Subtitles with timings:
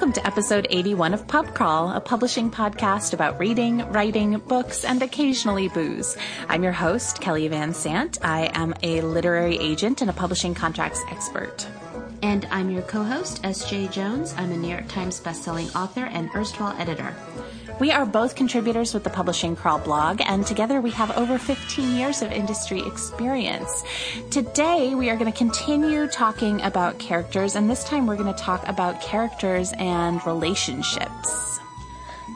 [0.00, 5.02] Welcome to episode 81 of Pub Crawl, a publishing podcast about reading, writing, books, and
[5.02, 6.16] occasionally booze.
[6.48, 8.16] I'm your host, Kelly Van Sant.
[8.22, 11.68] I am a literary agent and a publishing contracts expert.
[12.22, 13.70] And I'm your co host, S.
[13.70, 14.32] Jae-Jones.
[14.38, 17.14] I'm a New York Times bestselling author and erstwhile editor.
[17.80, 21.96] We are both contributors with the Publishing Crawl blog, and together we have over 15
[21.96, 23.82] years of industry experience.
[24.30, 28.38] Today, we are going to continue talking about characters, and this time we're going to
[28.38, 31.58] talk about characters and relationships.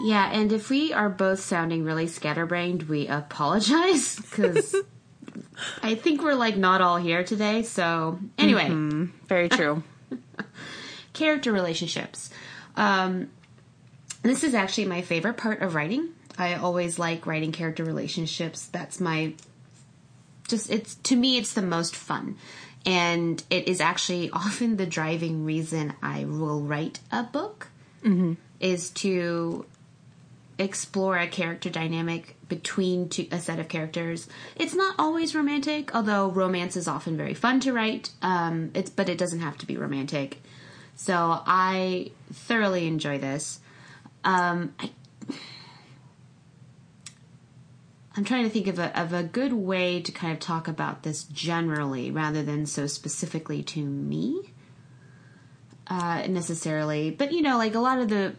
[0.01, 4.75] Yeah, and if we are both sounding really scatterbrained, we apologize because
[5.83, 7.65] I think we're like not all here today.
[7.65, 9.05] So, anyway, mm-hmm.
[9.27, 9.83] very true.
[11.13, 12.31] character relationships.
[12.77, 13.29] Um,
[14.25, 16.09] this is actually my favorite part of writing.
[16.37, 18.67] I always like writing character relationships.
[18.67, 19.35] That's my
[20.49, 22.37] just it's to me it's the most fun.
[22.87, 27.69] And it is actually often the driving reason I will write a book
[28.03, 28.35] mm-hmm.
[28.61, 29.67] is to
[30.59, 34.29] explore a character dynamic between two, a set of characters.
[34.57, 38.11] It's not always romantic, although romance is often very fun to write.
[38.23, 40.41] Um, it's but it doesn't have to be romantic.
[40.97, 43.61] So I thoroughly enjoy this.
[44.25, 44.91] Um, I,
[48.17, 51.03] I'm trying to think of a, of a good way to kind of talk about
[51.03, 54.53] this generally rather than so specifically to me
[55.89, 57.11] uh, necessarily.
[57.11, 58.35] But, you know, like a lot of the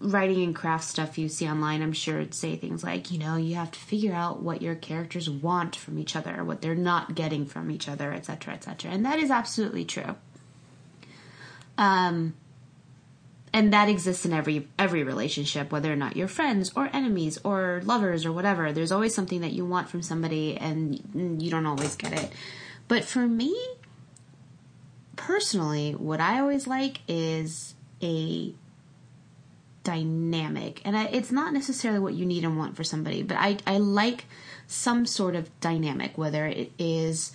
[0.00, 3.56] writing and craft stuff you see online, I'm sure say things like, you know, you
[3.56, 7.44] have to figure out what your characters want from each other, what they're not getting
[7.44, 8.90] from each other, etc., etc.
[8.90, 10.16] And that is absolutely true.
[11.76, 12.34] Um,
[13.52, 17.82] and that exists in every every relationship whether or not you're friends or enemies or
[17.84, 18.72] lovers or whatever.
[18.72, 22.32] There's always something that you want from somebody and you don't always get it.
[22.88, 23.54] But for me
[25.16, 28.54] personally what i always like is a
[29.84, 30.80] dynamic.
[30.84, 33.76] And I, it's not necessarily what you need and want for somebody but i i
[33.78, 34.24] like
[34.66, 37.32] some sort of dynamic whether it is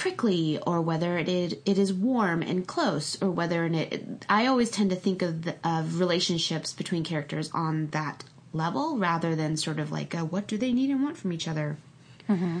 [0.00, 4.70] prickly or whether it is, it is warm and close or whether it, I always
[4.70, 8.24] tend to think of, the, of relationships between characters on that
[8.54, 11.46] level rather than sort of like a, what do they need and want from each
[11.46, 11.76] other.
[12.30, 12.60] Mm-hmm.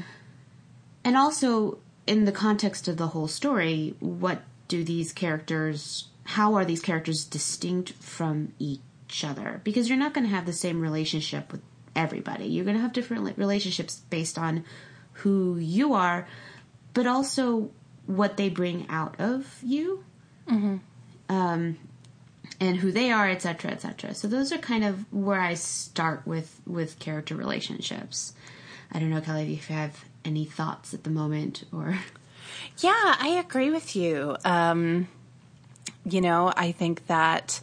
[1.02, 6.66] And also in the context of the whole story, what do these characters, how are
[6.66, 9.62] these characters distinct from each other?
[9.64, 11.62] Because you're not going to have the same relationship with
[11.96, 12.44] everybody.
[12.44, 14.62] You're going to have different relationships based on
[15.14, 16.28] who you are
[16.94, 17.70] but also
[18.06, 20.04] what they bring out of you,
[20.48, 20.76] mm-hmm.
[21.28, 21.78] um,
[22.58, 24.14] and who they are, etc., etc.
[24.14, 28.34] So those are kind of where I start with with character relationships.
[28.92, 31.98] I don't know, Kelly, if you have any thoughts at the moment, or
[32.78, 34.36] yeah, I agree with you.
[34.44, 35.08] Um,
[36.04, 37.60] you know, I think that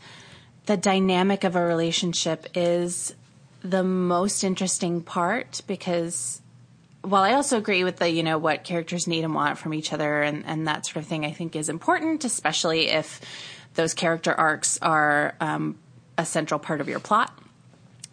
[0.67, 3.13] the dynamic of a relationship is
[3.61, 6.41] the most interesting part because
[7.07, 9.93] while I also agree with the, you know, what characters need and want from each
[9.93, 13.21] other and, and that sort of thing, I think is important, especially if
[13.75, 15.77] those character arcs are um,
[16.17, 17.37] a central part of your plot.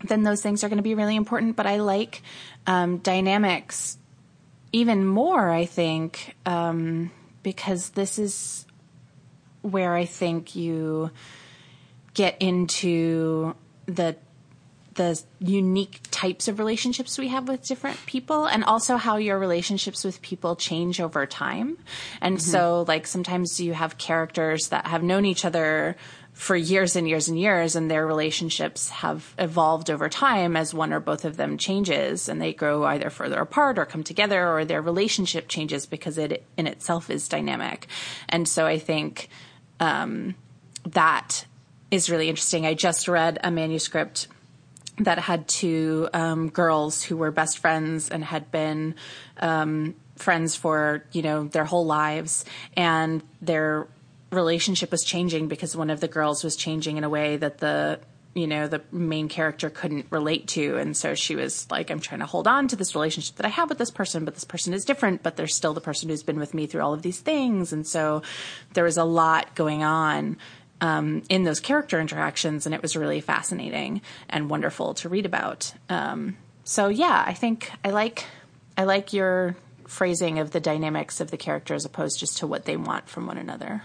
[0.05, 1.57] Then those things are going to be really important.
[1.57, 2.23] But I like
[2.67, 3.99] um, dynamics
[4.73, 7.11] even more, I think, um,
[7.43, 8.67] because this is
[9.63, 11.11] where I think you
[12.13, 13.55] get into
[13.87, 14.17] the
[14.95, 20.05] the unique types of relationships we have with different people and also how your relationships
[20.05, 21.79] with people change over time.
[22.21, 22.51] And mm-hmm.
[22.51, 25.97] so like sometimes you have characters that have known each other
[26.35, 30.93] for years and years and years and their relationships have evolved over time as one
[30.93, 34.65] or both of them changes and they grow either further apart or come together or
[34.65, 37.87] their relationship changes because it in itself is dynamic.
[38.29, 39.29] And so I think
[39.79, 40.35] um,
[40.87, 41.47] that
[41.93, 42.67] is really interesting.
[42.67, 44.27] I just read a manuscript
[44.99, 48.95] that had two um, girls who were best friends and had been
[49.39, 52.45] um, friends for you know their whole lives,
[52.77, 53.89] and their
[54.31, 57.99] relationship was changing because one of the girls was changing in a way that the
[58.35, 60.77] you know the main character couldn't relate to.
[60.77, 63.51] And so she was like i'm trying to hold on to this relationship that i
[63.51, 66.23] have with this person but this person is different but they're still the person who's
[66.23, 67.73] been with me through all of these things.
[67.73, 68.23] And so
[68.75, 70.37] there was a lot going on
[70.81, 75.73] um, in those character interactions, and it was really fascinating and wonderful to read about.
[75.89, 78.25] Um, so yeah, I think I like
[78.77, 79.57] I like your
[79.87, 83.39] phrasing of the dynamics of the characters opposed just to what they want from one
[83.39, 83.83] another.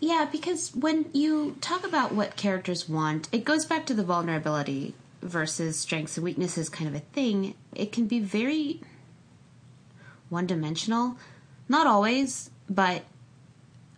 [0.00, 4.94] Yeah, because when you talk about what characters want, it goes back to the vulnerability
[5.20, 7.54] versus strengths and weaknesses kind of a thing.
[7.74, 8.80] It can be very
[10.30, 11.16] one dimensional.
[11.68, 13.04] Not always, but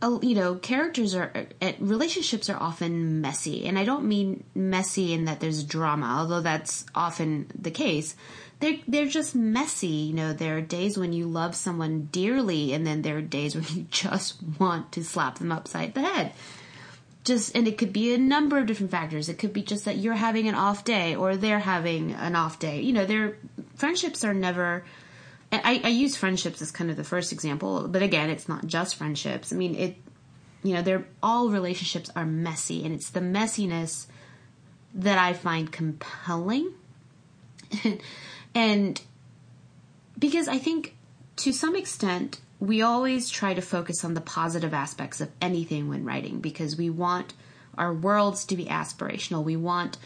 [0.03, 3.67] you know, characters are, uh, relationships are often messy.
[3.67, 8.17] And I don't mean messy in that there's drama, although that's often the case.
[8.61, 9.87] They're, they're just messy.
[9.87, 13.55] You know, there are days when you love someone dearly, and then there are days
[13.57, 16.33] when you just want to slap them upside the head.
[17.25, 19.29] Just, and it could be a number of different factors.
[19.29, 22.59] It could be just that you're having an off day or they're having an off
[22.59, 22.81] day.
[22.81, 23.37] You know, their
[23.77, 24.85] friendships are never,
[25.53, 28.97] I, I use friendships as kind of the first example, but again, it's not just
[28.97, 29.53] friendships.
[29.53, 29.97] I mean, it,
[30.63, 34.07] you know, they're all relationships are messy, and it's the messiness
[34.95, 36.73] that I find compelling.
[38.55, 39.01] and
[40.19, 40.97] because I think
[41.37, 46.05] to some extent, we always try to focus on the positive aspects of anything when
[46.05, 47.35] writing because we want
[47.77, 49.43] our worlds to be aspirational.
[49.43, 49.99] We want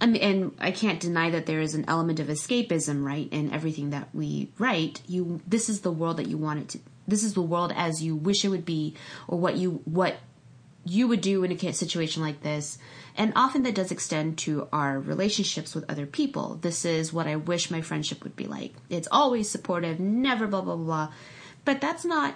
[0.00, 3.52] I mean, and I can't deny that there is an element of escapism, right, in
[3.52, 5.00] everything that we write.
[5.06, 6.78] You, this is the world that you want it to.
[7.08, 8.94] This is the world as you wish it would be,
[9.26, 10.16] or what you what
[10.84, 12.78] you would do in a situation like this.
[13.16, 16.58] And often that does extend to our relationships with other people.
[16.60, 18.74] This is what I wish my friendship would be like.
[18.90, 21.12] It's always supportive, never blah blah blah.
[21.64, 22.34] But that's not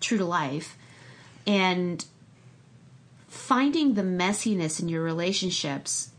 [0.00, 0.76] true to life.
[1.46, 2.04] And
[3.28, 6.10] finding the messiness in your relationships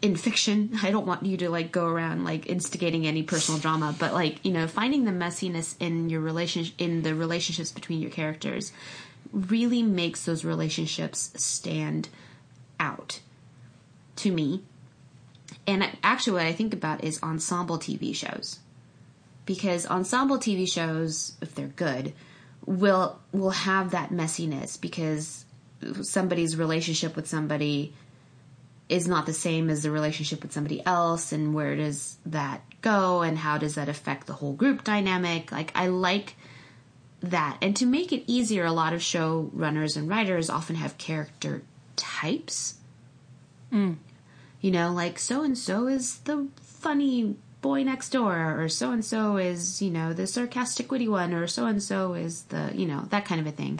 [0.00, 0.70] in fiction.
[0.82, 4.44] I don't want you to like go around like instigating any personal drama, but like,
[4.44, 8.72] you know, finding the messiness in your relationship in the relationships between your characters
[9.32, 12.08] really makes those relationships stand
[12.80, 13.20] out
[14.16, 14.62] to me.
[15.66, 18.60] And actually what I think about is ensemble TV shows.
[19.44, 22.12] Because ensemble TV shows, if they're good,
[22.66, 25.46] will will have that messiness because
[26.02, 27.94] somebody's relationship with somebody
[28.88, 33.22] is not the same as the relationship with somebody else and where does that go
[33.22, 35.52] and how does that affect the whole group dynamic?
[35.52, 36.34] Like i like
[37.20, 37.58] that.
[37.60, 41.62] And to make it easier a lot of show runners and writers often have character
[41.96, 42.74] types.
[43.72, 43.96] Mm.
[44.62, 49.04] you know like so and so is the funny boy next door or so and
[49.04, 52.86] so is you know the sarcastic witty one or so and so is the you
[52.86, 53.78] know that kind of a thing.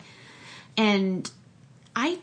[0.76, 1.30] And
[1.96, 2.18] i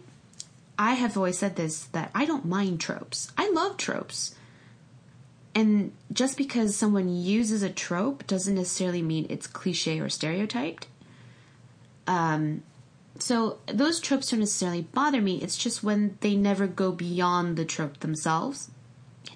[0.77, 3.31] I have always said this that I don't mind tropes.
[3.37, 4.35] I love tropes.
[5.53, 10.87] And just because someone uses a trope doesn't necessarily mean it's cliche or stereotyped.
[12.07, 12.63] Um,
[13.19, 15.41] so those tropes don't necessarily bother me.
[15.41, 18.69] It's just when they never go beyond the trope themselves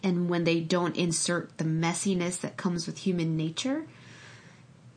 [0.03, 3.85] and when they don't insert the messiness that comes with human nature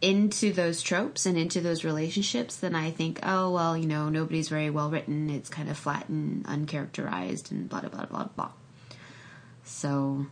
[0.03, 4.49] into those tropes and into those relationships, then I think, oh, well, you know, nobody's
[4.49, 5.31] very well written.
[5.31, 8.51] It's kind of flat and uncharacterized and blah, blah, blah, blah, blah.
[9.65, 10.27] So,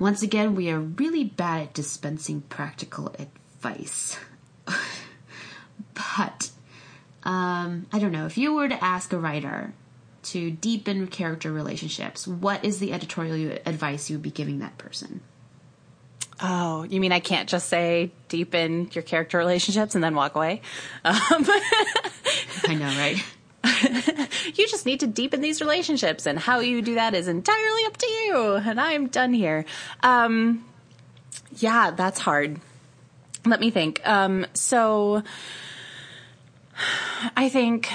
[0.00, 4.18] once again, we are really bad at dispensing practical advice.
[4.66, 6.50] but,
[7.22, 9.74] um, I don't know, if you were to ask a writer
[10.24, 15.20] to deepen character relationships, what is the editorial advice you would be giving that person?
[16.42, 20.60] Oh, you mean I can't just say deepen your character relationships and then walk away?
[21.04, 21.14] Um,
[22.66, 23.22] I know, right?
[24.56, 27.96] you just need to deepen these relationships, and how you do that is entirely up
[27.96, 28.54] to you.
[28.54, 29.64] And I'm done here.
[30.02, 30.64] Um,
[31.58, 32.60] yeah, that's hard.
[33.46, 34.06] Let me think.
[34.06, 35.22] Um, so,
[37.36, 37.88] I think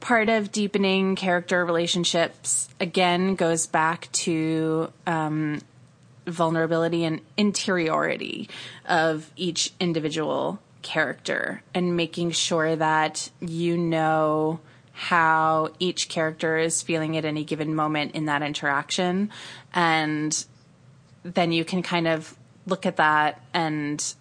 [0.00, 5.60] part of deepening character relationships again goes back to um,
[6.26, 8.48] vulnerability and interiority
[8.86, 14.60] of each individual character and making sure that you know
[14.92, 19.30] how each character is feeling at any given moment in that interaction
[19.72, 20.44] and
[21.24, 24.14] then you can kind of look at that and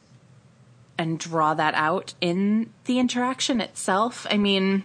[0.98, 4.28] and draw that out in the interaction itself.
[4.30, 4.84] I mean,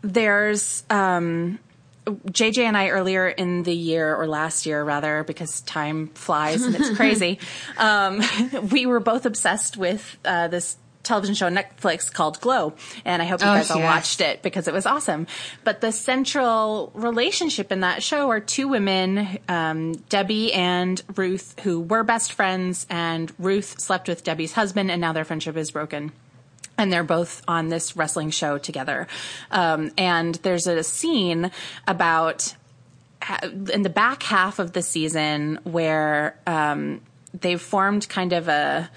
[0.00, 1.58] there's um,
[2.06, 6.74] JJ and I earlier in the year or last year rather, because time flies and
[6.74, 7.38] it's crazy.
[7.78, 8.22] um,
[8.70, 12.72] we were both obsessed with uh, this television show on Netflix called Glow,
[13.04, 15.26] and I hope you oh, guys all watched it because it was awesome.
[15.62, 21.80] But the central relationship in that show are two women, um, Debbie and Ruth, who
[21.80, 26.12] were best friends, and Ruth slept with Debbie's husband, and now their friendship is broken
[26.76, 29.06] and they're both on this wrestling show together.
[29.50, 31.50] Um, and there's a scene
[31.86, 32.54] about
[33.72, 37.00] in the back half of the season where um,
[37.32, 38.90] they've formed kind of a,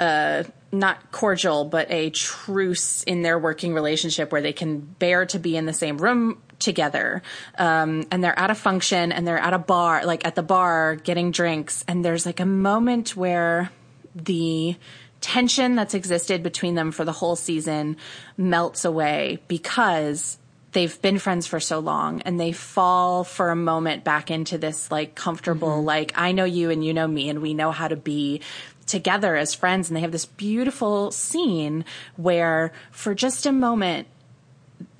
[0.00, 5.38] a not cordial, but a truce in their working relationship where they can bear to
[5.38, 7.22] be in the same room together.
[7.58, 10.96] Um, and they're at a function and they're at a bar, like at the bar
[10.96, 11.84] getting drinks.
[11.86, 13.70] And there's like a moment where
[14.14, 14.76] the
[15.22, 17.96] tension that's existed between them for the whole season
[18.36, 20.36] melts away because
[20.72, 24.90] they've been friends for so long and they fall for a moment back into this
[24.90, 25.86] like comfortable, mm-hmm.
[25.86, 28.42] like, I know you and you know me and we know how to be
[28.86, 29.88] together as friends.
[29.88, 31.84] And they have this beautiful scene
[32.16, 34.08] where for just a moment,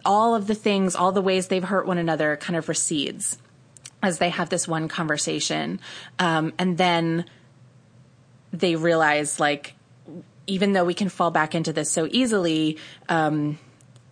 [0.04, 3.38] all of the things, all the ways they've hurt one another kind of recedes
[4.02, 5.80] as they have this one conversation.
[6.18, 7.24] Um, and then
[8.52, 9.74] they realize like,
[10.46, 13.58] even though we can fall back into this so easily, um,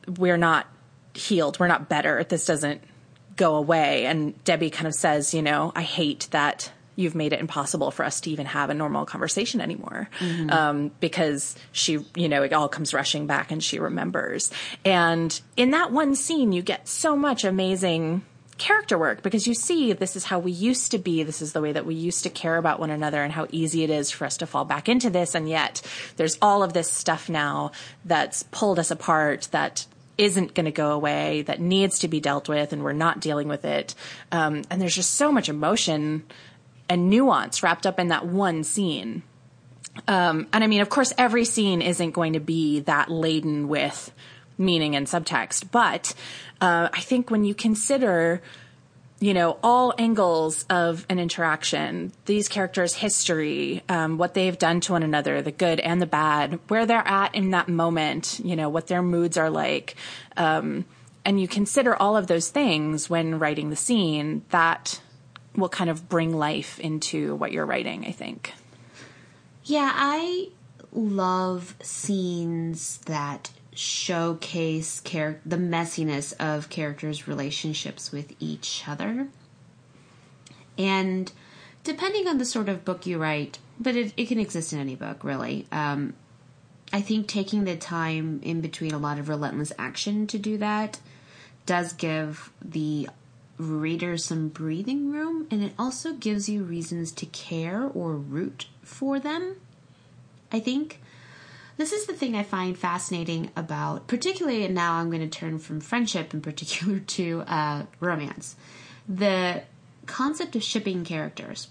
[0.06, 0.66] we're not
[1.14, 1.58] healed.
[1.58, 2.24] We're not better.
[2.24, 2.82] This doesn't
[3.36, 4.06] go away.
[4.06, 8.04] And Debbie kind of says, you know, I hate that you've made it impossible for
[8.04, 10.08] us to even have a normal conversation anymore.
[10.18, 10.50] Mm-hmm.
[10.50, 14.50] Um, because she, you know, it all comes rushing back and she remembers.
[14.84, 18.22] And in that one scene, you get so much amazing
[18.60, 21.22] character work because you see this is how we used to be.
[21.22, 23.82] This is the way that we used to care about one another and how easy
[23.82, 25.34] it is for us to fall back into this.
[25.34, 25.82] And yet
[26.16, 27.72] there's all of this stuff now
[28.04, 29.86] that's pulled us apart that
[30.18, 33.48] isn't going to go away, that needs to be dealt with, and we're not dealing
[33.48, 33.94] with it.
[34.30, 36.24] Um, and there's just so much emotion
[36.90, 39.22] and nuance wrapped up in that one scene.
[40.06, 44.12] Um, and I mean, of course, every scene isn't going to be that laden with
[44.58, 46.14] meaning and subtext, but
[46.60, 48.42] uh, I think when you consider
[49.20, 54.92] you know, all angles of an interaction, these characters' history, um, what they've done to
[54.92, 58.70] one another, the good and the bad, where they're at in that moment, you know,
[58.70, 59.94] what their moods are like.
[60.38, 60.86] Um,
[61.22, 65.02] and you consider all of those things when writing the scene, that
[65.54, 68.54] will kind of bring life into what you're writing, I think.
[69.64, 70.48] Yeah, I
[70.92, 79.28] love scenes that showcase char- the messiness of characters' relationships with each other.
[80.76, 81.30] And
[81.84, 84.94] depending on the sort of book you write, but it, it can exist in any
[84.94, 85.66] book, really.
[85.70, 86.14] Um,
[86.92, 90.98] I think taking the time in between a lot of relentless action to do that
[91.66, 93.08] does give the
[93.58, 99.20] reader some breathing room, and it also gives you reasons to care or root for
[99.20, 99.56] them.
[100.50, 101.00] I think
[101.80, 105.80] this is the thing I find fascinating about, particularly now I'm going to turn from
[105.80, 108.56] friendship in particular to uh, romance.
[109.08, 109.62] The
[110.06, 111.68] concept of shipping characters.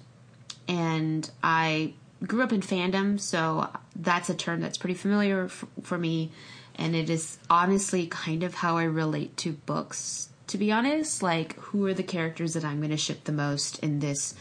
[0.67, 1.93] And I
[2.25, 6.31] grew up in fandom, so that's a term that's pretty familiar f- for me.
[6.75, 11.21] And it is honestly kind of how I relate to books, to be honest.
[11.21, 14.35] Like, who are the characters that I'm going to ship the most in this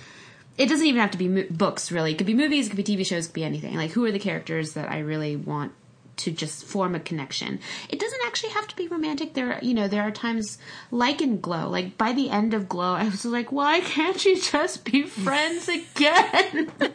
[0.59, 2.13] it doesn't even have to be mo- books really.
[2.13, 3.77] It could be movies, it could be TV shows, it could be anything.
[3.77, 5.73] Like who are the characters that I really want
[6.19, 7.61] to just form a connection.
[7.89, 9.35] It doesn't actually have to be romantic.
[9.35, 10.59] There, you know, there are times
[10.91, 11.69] like in Glow.
[11.69, 15.69] Like by the end of Glow, I was like, why can't you just be friends
[15.69, 16.71] again?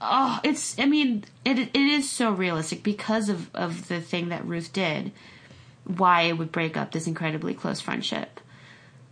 [0.00, 0.78] oh, it's.
[0.78, 5.12] I mean, it it is so realistic because of of the thing that Ruth did.
[5.84, 8.40] Why it would break up this incredibly close friendship,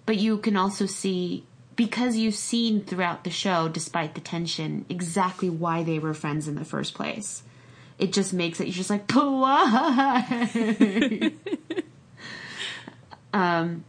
[0.06, 1.44] but you can also see
[1.76, 6.54] because you've seen throughout the show, despite the tension, exactly why they were friends in
[6.54, 7.42] the first place.
[7.98, 10.50] It just makes it, you're just like, why?
[13.32, 13.84] um,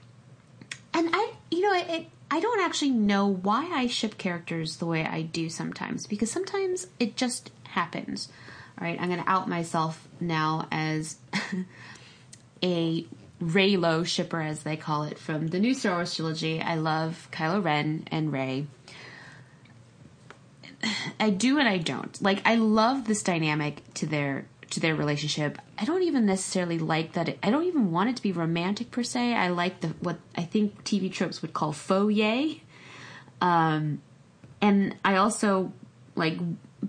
[0.94, 4.86] and I, you know, it, it, I don't actually know why I ship characters the
[4.86, 8.30] way I do sometimes, because sometimes it just happens.
[8.80, 11.18] All right, I'm going to out myself now as
[12.64, 13.06] a
[13.42, 16.62] Reylo shipper, as they call it, from the new Star Wars trilogy.
[16.62, 18.68] I love Kylo Ren and Rey.
[21.20, 22.22] I do and I don't.
[22.22, 25.58] Like I love this dynamic to their to their relationship.
[25.78, 27.30] I don't even necessarily like that.
[27.30, 29.34] It, I don't even want it to be romantic per se.
[29.34, 31.74] I like the what I think TV tropes would call
[32.10, 32.62] yay.
[33.42, 34.02] Um,
[34.62, 35.74] and I also
[36.16, 36.38] like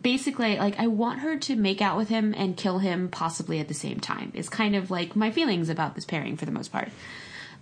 [0.03, 3.69] basically like I want her to make out with him and kill him possibly at
[3.69, 4.33] the same time.
[4.35, 6.89] It's kind of like my feelings about this pairing for the most part.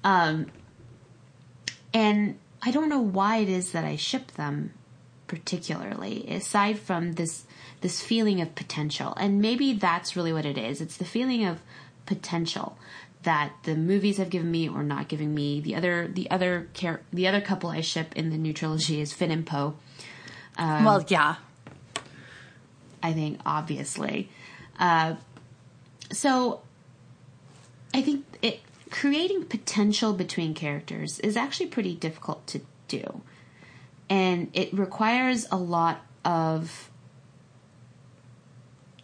[0.03, 0.47] Um,
[1.93, 4.73] and I don't know why it is that I ship them
[5.27, 7.45] particularly aside from this
[7.81, 9.15] this feeling of potential.
[9.17, 10.81] And maybe that's really what it is.
[10.81, 11.61] It's the feeling of
[12.07, 12.79] potential
[13.23, 15.61] that the movies have given me or not giving me.
[15.61, 19.13] The other the other care the other couple I ship in the new trilogy is
[19.13, 19.75] Finn and Poe.
[20.57, 21.37] Um, well, yeah,
[23.05, 24.31] I think, obviously.
[24.81, 25.17] Uh,
[26.11, 26.63] so
[27.93, 33.21] I think it creating potential between characters is actually pretty difficult to do.
[34.09, 36.91] And it requires a lot of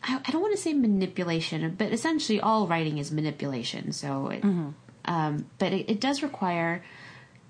[0.03, 3.93] I, I don't want to say manipulation, but essentially all writing is manipulation.
[3.93, 4.71] So, it, mm-hmm.
[5.05, 6.83] um, but it, it does require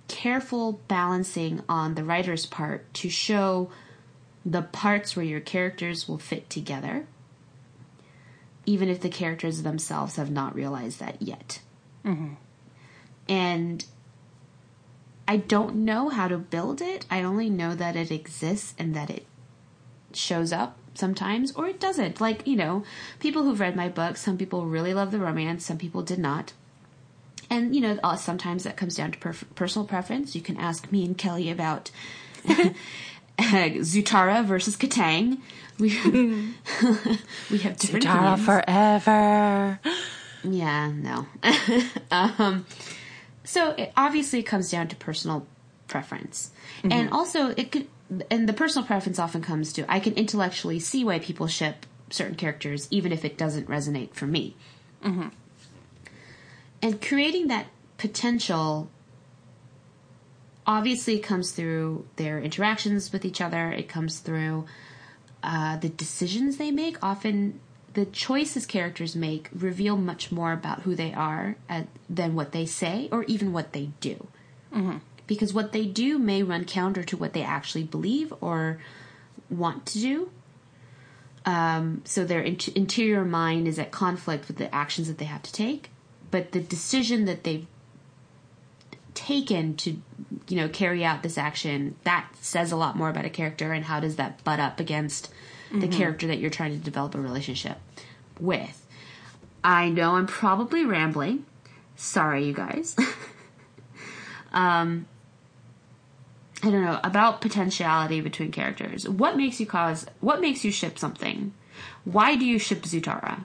[0.09, 3.71] careful balancing on the writer's part to show
[4.45, 7.07] the parts where your characters will fit together,
[8.67, 11.61] even if the characters themselves have not realized that yet.
[12.05, 12.35] Mm-hmm.
[13.29, 13.85] And
[15.29, 17.07] I don't know how to build it.
[17.11, 19.27] I only know that it exists and that it
[20.13, 22.21] shows up sometimes or it doesn't.
[22.21, 22.85] Like, you know,
[23.21, 26.53] people who've read my book, some people really love the romance, some people did not.
[27.49, 30.35] And, you know, uh, sometimes that comes down to per- personal preference.
[30.35, 31.91] You can ask me and Kelly about
[33.41, 35.39] Zutara versus Kataang.
[35.79, 35.89] We,
[37.51, 38.45] we have different Zutara opinions.
[38.45, 39.81] forever.
[40.45, 41.27] Yeah, no.
[42.11, 42.67] um,
[43.45, 45.47] so it obviously comes down to personal
[45.89, 46.51] preference,
[46.83, 46.93] Mm-hmm.
[46.93, 47.89] and also it could,
[48.31, 52.37] and the personal preference often comes to I can intellectually see why people ship certain
[52.37, 54.57] characters, even if it doesn't resonate for me.
[55.05, 55.29] Mm-hmm.
[56.83, 57.67] And creating that
[57.99, 58.89] potential
[60.67, 63.71] obviously comes through their interactions with each other.
[63.73, 64.67] It comes through
[65.43, 66.97] uh, the decisions they make.
[67.03, 67.61] Often,
[67.95, 72.67] the choices characters make reveal much more about who they are uh, than what they
[72.67, 74.29] say or even what they do.
[75.27, 78.81] Because what they do may run counter to what they actually believe or
[79.49, 80.31] want to do.
[81.47, 85.43] Um, so their in- interior mind is at conflict with the actions that they have
[85.43, 85.91] to take.
[86.31, 87.67] But the decision that they've
[89.15, 90.01] taken to
[90.51, 93.85] you know carry out this action that says a lot more about a character and
[93.85, 95.33] how does that butt up against
[95.73, 97.79] the character that you're trying to develop a relationship
[98.41, 98.85] with.
[99.63, 101.47] I know i'm probably rambling.
[101.97, 102.97] Sorry you guys.
[104.53, 105.07] Um
[106.61, 109.09] i don't know about potentiality between characters.
[109.09, 111.55] What makes you cause what makes you ship something?
[112.05, 113.45] Why do you ship zutara?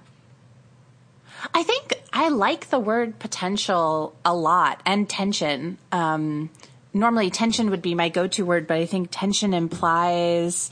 [1.53, 5.77] I think I like the word potential a lot and tension.
[5.91, 6.49] Um,
[6.95, 10.71] normally, tension would be my go to word, but I think tension implies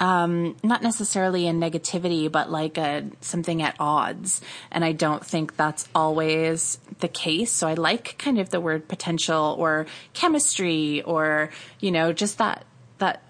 [0.00, 4.40] um, not necessarily a negativity, but like a something at odds.
[4.72, 7.52] And I don't think that's always the case.
[7.52, 12.64] So I like kind of the word potential or chemistry or, you know, just that,
[12.96, 13.22] that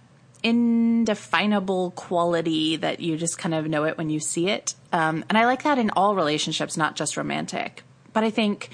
[0.44, 4.74] indefinable quality that you just kind of know it when you see it.
[4.92, 7.82] Um, and I like that in all relationships, not just romantic.
[8.12, 8.70] But I think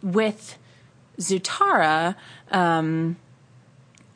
[0.00, 0.56] with
[1.20, 2.16] Zutara,
[2.50, 3.16] um,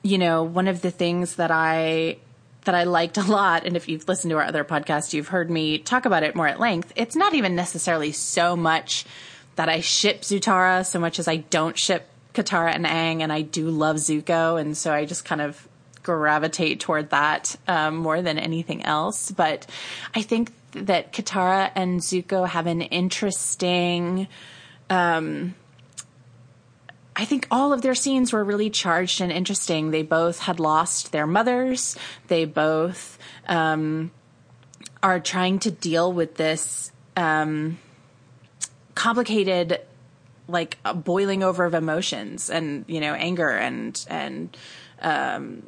[0.03, 2.19] you know, one of the things that I
[2.65, 5.51] that I liked a lot, and if you've listened to our other podcast, you've heard
[5.51, 6.93] me talk about it more at length.
[6.97, 9.05] It's not even necessarily so much
[9.57, 13.43] that I ship Zutara so much as I don't ship Katara and Aang, and I
[13.43, 15.69] do love Zuko, and so I just kind of
[16.03, 19.31] gravitate toward that um, more than anything else.
[19.31, 19.67] But
[20.15, 24.27] I think that Katara and Zuko have an interesting.
[24.91, 25.55] Um,
[27.17, 29.91] I think all of their scenes were really charged and interesting.
[29.91, 31.97] They both had lost their mothers.
[32.27, 34.11] They both um,
[35.03, 37.79] are trying to deal with this um,
[38.97, 39.81] complicated,
[40.49, 44.57] like boiling over of emotions and you know anger and and
[45.01, 45.63] um,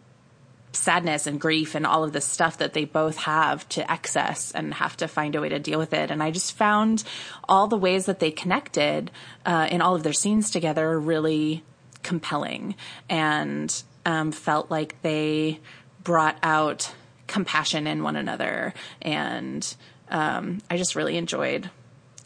[0.77, 4.75] sadness and grief and all of the stuff that they both have to excess and
[4.75, 6.11] have to find a way to deal with it.
[6.11, 7.05] And I just found
[7.49, 9.11] all the ways that they connected
[9.45, 11.65] uh, in all of their scenes together really
[12.03, 12.75] compelling
[13.09, 15.61] and um, felt like they
[16.03, 16.95] brought out
[17.27, 18.73] compassion in one another.
[19.03, 19.77] And
[20.09, 21.71] um, I just really enjoyed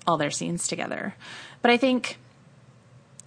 [0.07, 1.15] all their scenes together.
[1.63, 2.19] But I think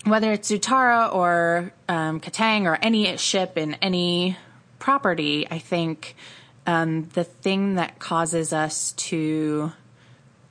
[0.05, 4.37] whether it's Zutara or um, Kataang or any ship in any
[4.83, 6.13] property, I think
[6.67, 9.71] um, the thing that causes us to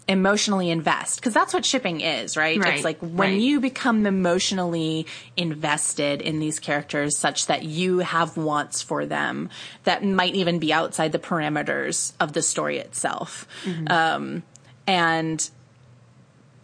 [0.09, 2.59] emotionally invest because that's what shipping is right?
[2.59, 3.41] Right, it's like when right.
[3.41, 9.49] you become emotionally invested in these characters such that you have wants for them
[9.85, 13.47] that might even be outside the parameters of the story itself
[13.87, 14.43] um,
[14.89, 15.51] and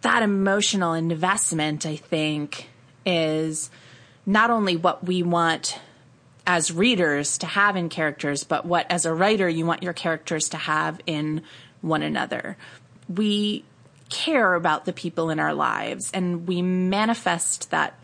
[0.01, 2.67] that emotional investment i think
[3.05, 3.69] is
[4.25, 5.79] not only what we want
[6.49, 10.49] as readers to have in characters, but what as a writer you want your characters
[10.49, 11.43] to have in
[11.81, 12.57] one another.
[13.07, 13.63] We
[14.09, 17.99] care about the people in our lives and we manifest that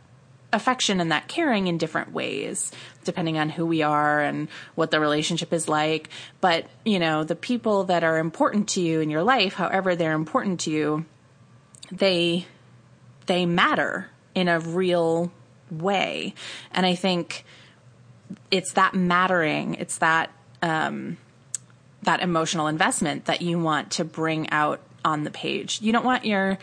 [0.53, 2.71] affection and that caring in different ways,
[3.03, 6.09] depending on who we are and what the relationship is like.
[6.39, 10.13] But, you know, the people that are important to you in your life, however they're
[10.13, 11.05] important to you,
[11.91, 12.45] they
[13.25, 15.31] they matter in a real
[15.71, 16.35] way.
[16.71, 17.43] And I think
[18.51, 21.17] it's that mattering, it's that um,
[22.03, 25.81] that emotional investment that you want to bring out on the page.
[25.81, 26.57] You don't want your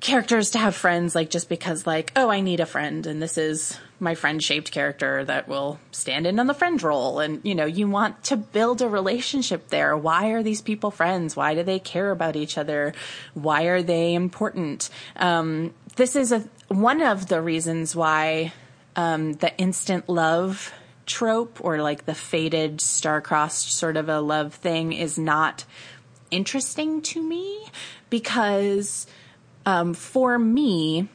[0.00, 3.36] characters to have friends like just because like oh i need a friend and this
[3.36, 7.20] is my friend shaped character that will stand in on the friend role.
[7.20, 9.96] And you know you want to build a relationship there.
[9.96, 11.36] Why are these people friends?
[11.36, 12.94] Why do they care about each other?
[13.34, 14.90] Why are they important?
[15.16, 18.52] Um, this is a one of the reasons why
[18.98, 20.72] um, the instant love
[21.06, 25.64] trope or like the fated star-crossed sort of a love thing is not
[26.32, 27.64] interesting to me
[28.10, 29.06] because
[29.64, 31.08] um, for me,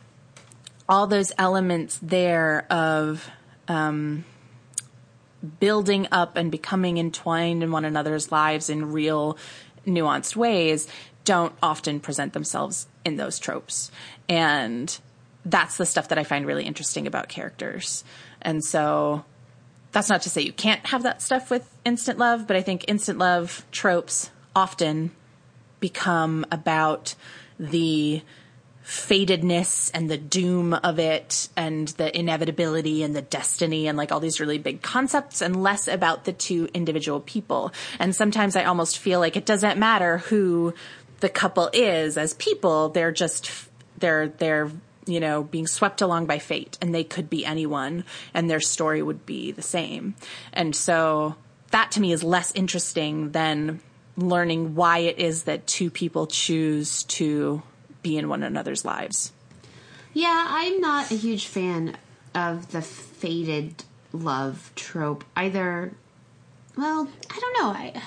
[0.87, 3.29] all those elements there of
[3.67, 4.23] um,
[5.59, 9.37] building up and becoming entwined in one another's lives in real
[9.85, 10.87] nuanced ways
[11.25, 13.91] don't often present themselves in those tropes.
[14.29, 14.97] And
[15.45, 18.03] that's the stuff that I find really interesting about characters.
[18.41, 19.25] And so
[19.91, 22.85] that's not to say you can't have that stuff with instant love, but I think
[22.87, 25.11] instant love tropes often
[25.79, 27.15] become about
[27.59, 28.21] the
[28.83, 34.19] fatedness and the doom of it and the inevitability and the destiny and like all
[34.19, 37.71] these really big concepts and less about the two individual people.
[37.97, 40.73] And sometimes I almost feel like it doesn't matter who
[41.21, 43.49] the couple is as people, they're just,
[43.97, 44.69] they're, they're,
[45.05, 49.01] you know, being swept along by fate and they could be anyone and their story
[49.01, 50.15] would be the same.
[50.51, 51.35] And so
[51.71, 53.81] that to me is less interesting than
[54.15, 57.61] learning why it is that two people choose to
[58.01, 59.31] be in one another's lives.
[60.13, 61.97] Yeah, I'm not a huge fan
[62.35, 65.93] of the fated love trope either.
[66.77, 67.69] Well, I don't know.
[67.69, 68.01] I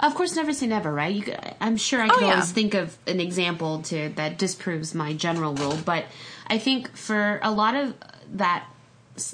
[0.00, 1.14] of course never say never, right?
[1.14, 2.32] You, I'm sure I could oh, yeah.
[2.32, 6.06] always think of an example to that disproves my general rule, but
[6.46, 7.94] I think for a lot of
[8.32, 8.66] that,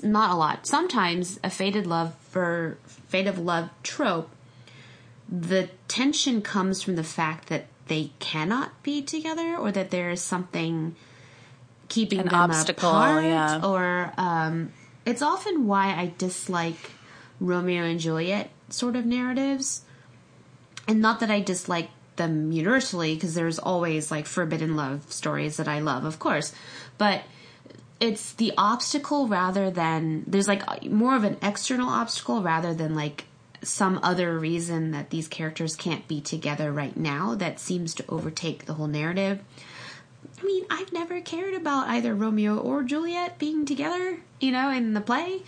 [0.03, 0.67] not a lot.
[0.67, 4.31] Sometimes a fated love for fated love trope,
[5.29, 10.21] the tension comes from the fact that they cannot be together or that there is
[10.21, 10.97] something
[11.89, 13.61] keeping An them obstacle, apart yeah.
[13.65, 14.73] or um,
[15.05, 16.91] it's often why I dislike
[17.41, 19.83] Romeo and Juliet sort of narratives.
[20.89, 25.69] And not that I dislike them universally because there's always like forbidden love stories that
[25.69, 26.53] I love, of course.
[26.99, 27.23] But
[28.01, 33.25] it's the obstacle rather than there's like more of an external obstacle rather than like
[33.63, 38.67] some other reason that these characters can't be together right now that seems to overtake
[38.67, 39.41] the whole narrative.
[40.41, 44.93] I mean, I've never cared about either Romeo or Juliet being together, you know, in
[44.93, 45.43] the play.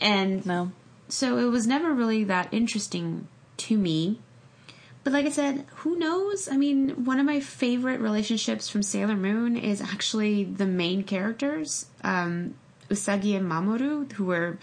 [0.00, 0.72] And no.
[1.08, 4.20] so it was never really that interesting to me.
[5.04, 6.48] But like I said, who knows?
[6.48, 11.86] I mean, one of my favorite relationships from Sailor Moon is actually the main characters,
[12.02, 12.54] um,
[12.88, 14.58] Usagi and Mamoru, who were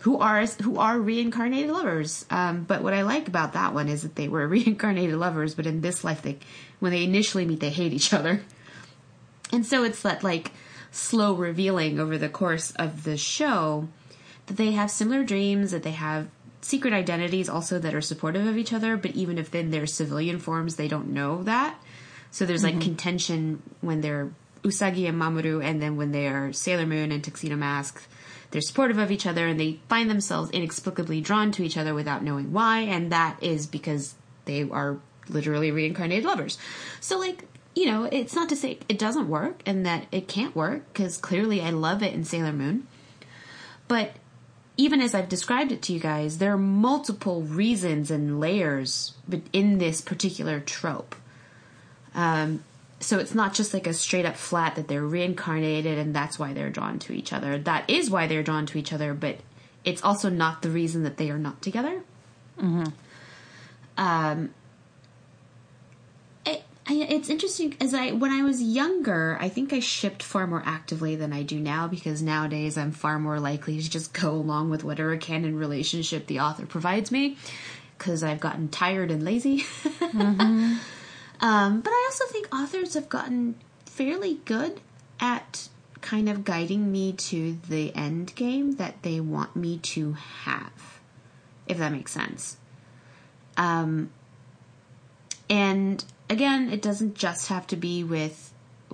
[0.00, 2.26] who are who are reincarnated lovers.
[2.30, 5.66] Um, but what I like about that one is that they were reincarnated lovers, but
[5.66, 6.38] in this life, they
[6.80, 8.42] when they initially meet, they hate each other,
[9.52, 10.50] and so it's that like
[10.90, 13.88] slow revealing over the course of the show
[14.46, 16.28] that they have similar dreams, that they have
[16.66, 20.38] secret identities also that are supportive of each other, but even if in their civilian
[20.38, 21.76] forms, they don't know that.
[22.30, 22.82] So there's like mm-hmm.
[22.82, 24.30] contention when they're
[24.62, 28.02] Usagi and Mamoru, and then when they are Sailor Moon and Tuxedo Mask
[28.50, 32.22] they're supportive of each other and they find themselves inexplicably drawn to each other without
[32.22, 34.98] knowing why, and that is because they are
[35.28, 36.58] literally reincarnated lovers.
[37.00, 40.54] So, like, you know, it's not to say it doesn't work and that it can't
[40.54, 42.86] work, because clearly I love it in Sailor Moon.
[43.88, 44.12] But
[44.76, 49.14] even as I've described it to you guys, there are multiple reasons and layers
[49.52, 51.14] in this particular trope.
[52.14, 52.62] Um,
[53.00, 56.52] so it's not just like a straight up flat that they're reincarnated and that's why
[56.52, 57.58] they're drawn to each other.
[57.58, 59.36] That is why they're drawn to each other, but
[59.84, 62.02] it's also not the reason that they are not together.
[62.58, 62.84] Mm-hmm.
[63.98, 64.54] Um,
[66.88, 70.62] it, it's interesting as I when I was younger, I think I shipped far more
[70.64, 74.70] actively than I do now because nowadays I'm far more likely to just go along
[74.70, 77.36] with whatever canon relationship the author provides me
[77.98, 79.60] because I've gotten tired and lazy.
[79.60, 80.76] mm-hmm.
[81.40, 84.80] Um, but I also think authors have gotten fairly good
[85.20, 85.68] at
[86.00, 91.00] kind of guiding me to the end game that they want me to have,
[91.66, 92.56] if that makes sense.
[93.56, 94.10] Um,
[95.50, 98.52] and again, it doesn't just have to be with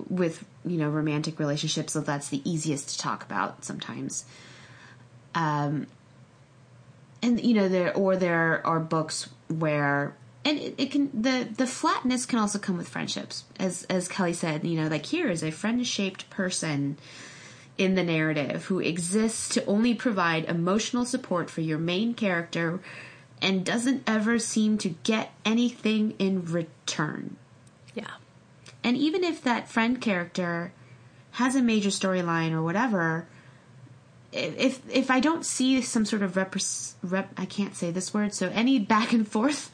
[0.09, 4.25] with you know romantic relationships, so that's the easiest to talk about sometimes.
[5.35, 5.87] Um,
[7.23, 10.15] and you know there or there are books where
[10.45, 14.33] and it, it, can the the flatness can also come with friendships as as kelly
[14.33, 16.97] said you know like here is a friend shaped person
[17.77, 22.79] in the narrative who exists to only provide emotional support for your main character
[23.43, 27.35] and doesn't ever seem to get anything in return
[27.93, 28.15] yeah
[28.83, 30.73] And even if that friend character
[31.31, 33.27] has a major storyline or whatever,
[34.31, 36.55] if if I don't see some sort of rep,
[37.01, 39.71] rep I can't say this word, so any back and forth,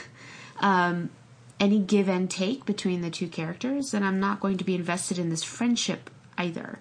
[0.60, 1.10] um,
[1.58, 5.18] any give and take between the two characters, then I'm not going to be invested
[5.18, 6.80] in this friendship either.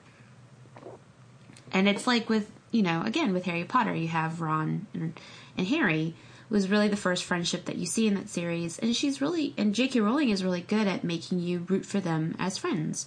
[1.72, 5.20] And it's like with you know, again with Harry Potter, you have Ron and,
[5.60, 6.16] and Harry
[6.50, 9.76] was really the first friendship that you see in that series, and she's really and
[9.76, 10.00] J.K.
[10.00, 13.06] Rowling is really good at making you root for them as friends.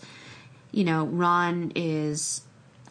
[0.71, 2.43] You know, Ron is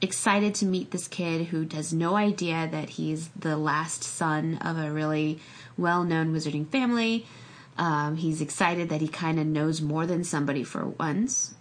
[0.02, 4.78] excited to meet this kid who has no idea that he's the last son of
[4.78, 5.40] a really
[5.78, 7.26] well known wizarding family.
[7.78, 11.54] Um, he's excited that he kind of knows more than somebody for once,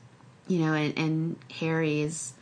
[0.49, 2.33] you know, and, and Harry is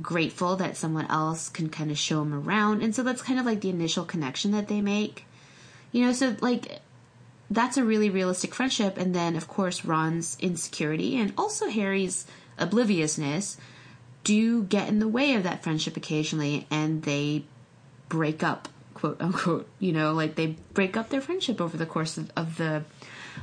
[0.00, 2.82] grateful that someone else can kind of show him around.
[2.82, 5.24] And so that's kind of like the initial connection that they make.
[5.92, 6.80] You know, so like
[7.50, 8.98] that's a really realistic friendship.
[8.98, 12.26] And then, of course, Ron's insecurity and also Harry's
[12.58, 13.56] obliviousness
[14.24, 17.44] do get in the way of that friendship occasionally and they
[18.08, 19.68] break up, quote unquote.
[19.78, 22.84] You know, like they break up their friendship over the course of, of the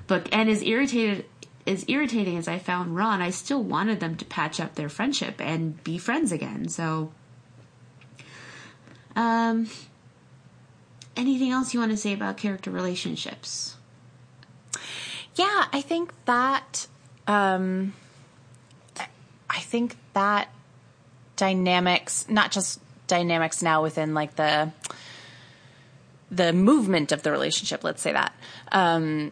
[0.08, 0.28] book.
[0.32, 1.26] And is irritated
[1.66, 5.40] as irritating as I found Ron, I still wanted them to patch up their friendship
[5.40, 6.68] and be friends again.
[6.68, 7.12] So,
[9.16, 9.68] um,
[11.16, 13.78] anything else you want to say about character relationships?
[15.36, 16.88] Yeah, I think that,
[17.28, 17.94] um,
[19.50, 20.50] I think that
[21.36, 24.72] dynamics, not just dynamics now within like the
[26.32, 28.34] the movement of the relationship, let's say that.
[28.72, 29.32] Um,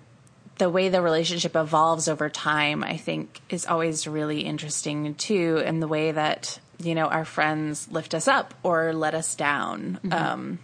[0.62, 5.82] the way the relationship evolves over time, I think, is always really interesting too, and
[5.82, 10.14] the way that you know our friends lift us up or let us down mm-hmm.
[10.14, 10.60] um,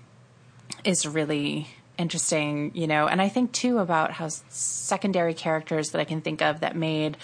[0.84, 2.74] is really interesting.
[2.76, 6.60] You know, and I think too about how secondary characters that I can think of
[6.60, 7.18] that made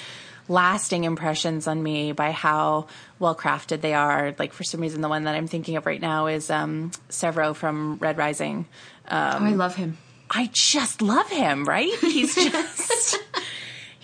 [0.50, 2.88] lasting impressions on me by how
[3.20, 4.34] well crafted they are.
[4.40, 7.56] Like for some reason, the one that I'm thinking of right now is um, Sevro
[7.56, 8.66] from Red Rising.
[9.08, 10.00] Um, oh, I love him.
[10.30, 11.66] I just love him.
[11.66, 11.94] Right?
[12.02, 13.20] He's just.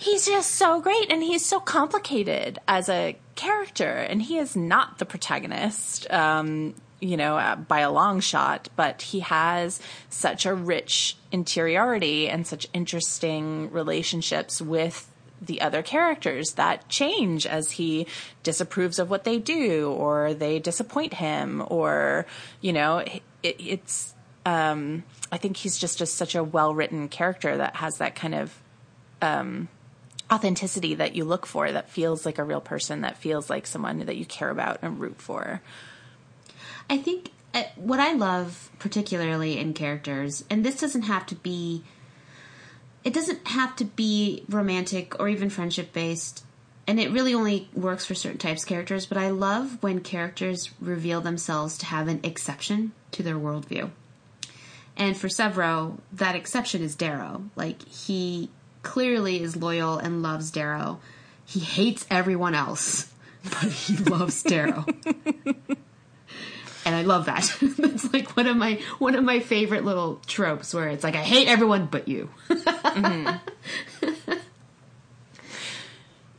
[0.00, 4.98] he's just so great and he's so complicated as a character and he is not
[4.98, 9.78] the protagonist um, you know uh, by a long shot but he has
[10.08, 15.06] such a rich interiority and such interesting relationships with
[15.42, 18.06] the other characters that change as he
[18.42, 22.26] disapproves of what they do or they disappoint him or
[22.60, 24.14] you know it, it's
[24.46, 28.34] um, i think he's just just such a well written character that has that kind
[28.34, 28.60] of
[29.22, 29.68] um,
[30.32, 33.98] authenticity that you look for that feels like a real person that feels like someone
[34.06, 35.60] that you care about and root for.
[36.88, 41.82] I think uh, what i love particularly in characters and this doesn't have to be
[43.02, 46.44] it doesn't have to be romantic or even friendship based
[46.86, 50.70] and it really only works for certain types of characters but i love when characters
[50.80, 53.90] reveal themselves to have an exception to their worldview
[55.00, 58.48] and for sevro that exception is darrow like he
[58.82, 61.00] clearly is loyal and loves darrow
[61.44, 64.84] he hates everyone else but he loves darrow
[66.82, 67.56] and I love that.
[67.78, 71.22] That's like one of my one of my favorite little tropes where it's like I
[71.22, 72.30] hate everyone but you.
[72.48, 73.36] mm-hmm.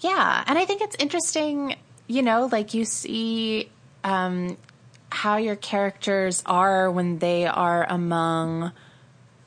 [0.02, 1.76] Yeah, and I think it's interesting,
[2.08, 3.70] you know, like you see
[4.04, 4.58] um,
[5.12, 8.72] how your characters are when they are among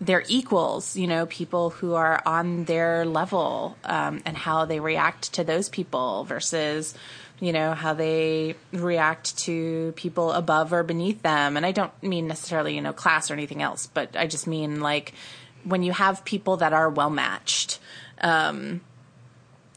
[0.01, 5.33] their equals, you know, people who are on their level, um, and how they react
[5.35, 6.95] to those people versus
[7.41, 11.57] you know, how they react to people above or beneath them.
[11.57, 14.81] And I don't mean necessarily, you know, class or anything else, but I just mean
[14.81, 15.13] like
[15.65, 17.81] when you have people that are well matched,
[18.21, 18.81] um,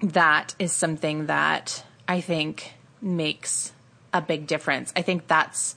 [0.01, 3.71] that is something that I think makes
[4.13, 4.93] a big difference.
[4.95, 5.75] I think that's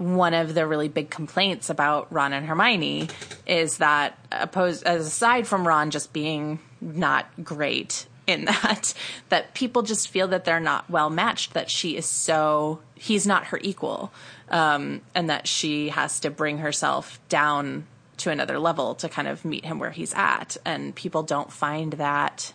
[0.00, 3.08] one of the really big complaints about Ron and Hermione
[3.46, 8.94] is that opposed as aside from Ron just being not great in that
[9.28, 13.46] that people just feel that they're not well matched that she is so he's not
[13.46, 14.10] her equal
[14.48, 19.44] um, and that she has to bring herself down to another level to kind of
[19.44, 22.54] meet him where he's at and people don't find that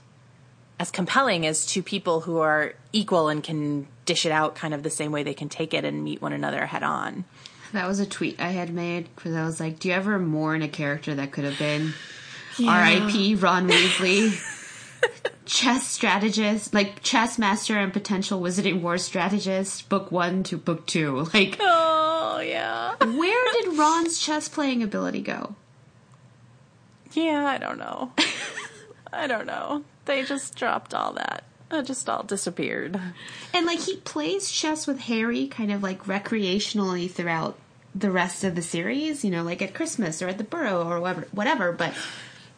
[0.79, 4.83] as compelling as two people who are equal and can dish it out kind of
[4.83, 7.25] the same way they can take it and meet one another head on
[7.73, 10.61] that was a tweet i had made because i was like do you ever mourn
[10.61, 11.93] a character that could have been
[12.57, 12.93] yeah.
[12.93, 14.33] rip ron weasley
[15.45, 21.27] chess strategist, like chess master and potential Wizarding War strategist, book one to book two.
[21.35, 22.95] Like, oh yeah.
[22.95, 25.55] where did Ron's chess playing ability go?
[27.13, 28.11] Yeah, I don't know.
[29.13, 29.83] I don't know.
[30.05, 31.43] They just dropped all that.
[31.71, 32.99] Uh, just all disappeared.
[33.53, 37.57] And like he plays chess with Harry kind of like recreationally throughout
[37.93, 40.99] the rest of the series, you know, like at Christmas or at the Burrow or
[40.99, 41.71] whatever, whatever.
[41.71, 41.93] But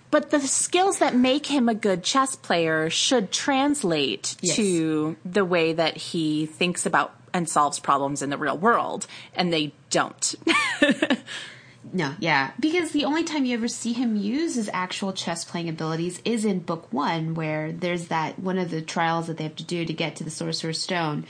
[0.09, 4.55] But the skills that make him a good chess player should translate Yes.
[4.55, 9.53] to the way that he thinks about and solves problems in the real world, and
[9.53, 10.33] they don't.
[11.93, 15.69] no, yeah, because the only time you ever see him use his actual chess playing
[15.69, 19.55] abilities is in book one, where there's that one of the trials that they have
[19.57, 21.25] to do to get to the Sorcerer's Stone.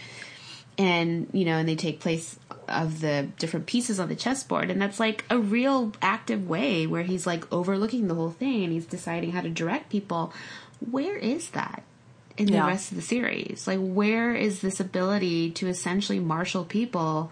[0.80, 4.70] And, you know, and they take place of the different pieces on the chessboard.
[4.70, 8.72] And that's like a real active way where he's like overlooking the whole thing and
[8.72, 10.32] he's deciding how to direct people.
[10.92, 11.82] Where is that
[12.38, 12.68] in the Yeah.
[12.68, 13.66] rest of the series?
[13.66, 17.32] Like, where is this ability to essentially marshal people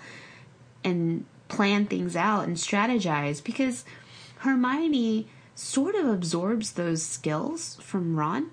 [0.84, 3.44] and plan things out and strategize?
[3.44, 3.86] Because
[4.38, 8.52] Hermione sort of absorbs those skills from Ron.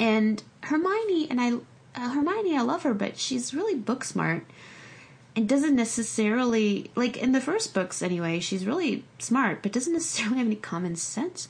[0.00, 1.52] And Hermione and I,
[1.94, 4.44] uh, Hermione, I love her, but she's really book smart
[5.34, 8.40] and doesn't necessarily like in the first books anyway.
[8.40, 11.48] She's really smart, but doesn't necessarily have any common sense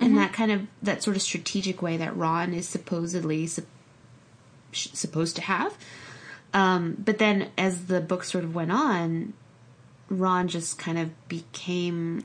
[0.00, 3.64] in that kind of that sort of strategic way that Ron is supposedly sup-
[4.72, 5.76] sh- supposed to have.
[6.54, 9.34] Um, but then as the book sort of went on,
[10.08, 12.24] Ron just kind of became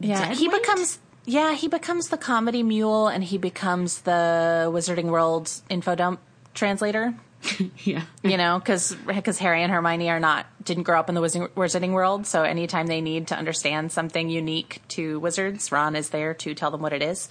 [0.00, 5.50] Yeah, he becomes yeah he becomes the comedy mule, and he becomes the Wizarding World
[5.68, 6.20] info dump
[6.54, 7.14] translator.
[7.84, 11.20] yeah You know, because because Harry and Hermione are not didn't grow up in the
[11.20, 16.10] Wizarding, Wizarding World, so anytime they need to understand something unique to wizards, Ron is
[16.10, 17.28] there to tell them what it is.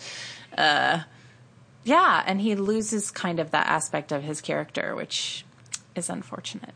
[0.56, 1.00] Uh,
[1.84, 5.46] yeah, and he loses kind of that aspect of his character, which
[5.96, 6.74] is unfortunate.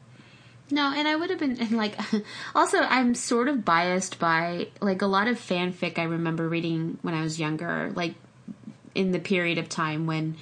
[0.71, 1.95] No, and I would have been and like
[2.55, 7.13] also I'm sort of biased by like a lot of fanfic I remember reading when
[7.13, 8.15] I was younger, like
[8.95, 10.37] in the period of time when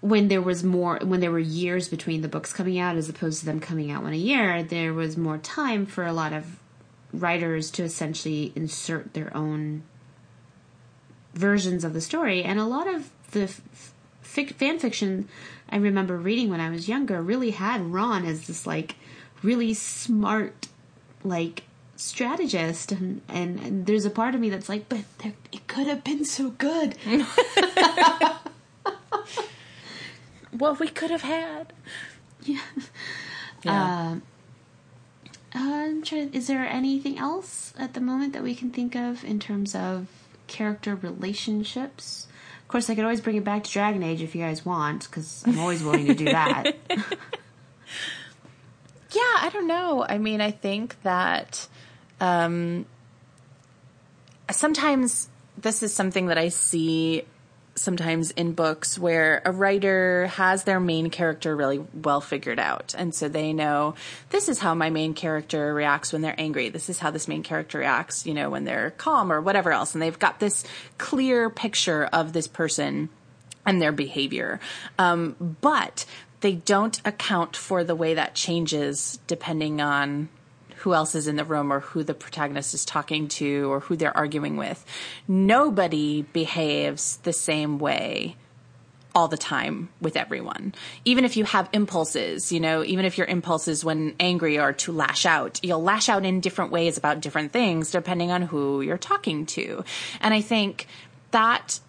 [0.00, 3.40] when there was more when there were years between the books coming out as opposed
[3.40, 6.58] to them coming out in a year, there was more time for a lot of
[7.12, 9.82] writers to essentially insert their own
[11.34, 13.52] versions of the story and a lot of the
[14.24, 15.28] fic- fan fiction
[15.70, 18.96] I remember reading when I was younger really had Ron as this like
[19.42, 20.68] really smart
[21.24, 21.64] like
[21.96, 25.86] strategist and, and, and there's a part of me that's like but there, it could
[25.86, 26.96] have been so good
[30.56, 31.72] What we could have had.
[32.42, 32.60] yeah
[33.64, 34.16] Yeah.
[34.16, 34.20] Uh,
[35.56, 39.38] I'm trying, is there anything else at the moment that we can think of in
[39.40, 40.06] terms of
[40.46, 42.28] character relationships
[42.62, 45.08] of course I could always bring it back to Dragon Age if you guys want
[45.08, 46.76] because I'm always willing to do that
[49.14, 50.04] Yeah, I don't know.
[50.06, 51.68] I mean, I think that
[52.20, 52.84] um,
[54.50, 57.22] sometimes this is something that I see
[57.76, 62.94] sometimes in books where a writer has their main character really well figured out.
[62.96, 63.94] And so they know
[64.30, 66.68] this is how my main character reacts when they're angry.
[66.68, 69.94] This is how this main character reacts, you know, when they're calm or whatever else.
[69.94, 70.64] And they've got this
[70.98, 73.08] clear picture of this person
[73.66, 74.60] and their behavior.
[74.98, 76.04] Um, but
[76.40, 80.28] they don't account for the way that changes depending on
[80.84, 83.96] who else is in the room or who the protagonist is talking to or who
[83.96, 84.84] they're arguing with.
[85.26, 88.36] Nobody behaves the same way
[89.14, 90.74] all the time with everyone.
[91.06, 94.92] Even if you have impulses, you know, even if your impulses when angry are to
[94.92, 98.98] lash out, you'll lash out in different ways about different things depending on who you're
[98.98, 99.82] talking to.
[100.20, 100.86] And I think
[101.30, 101.80] that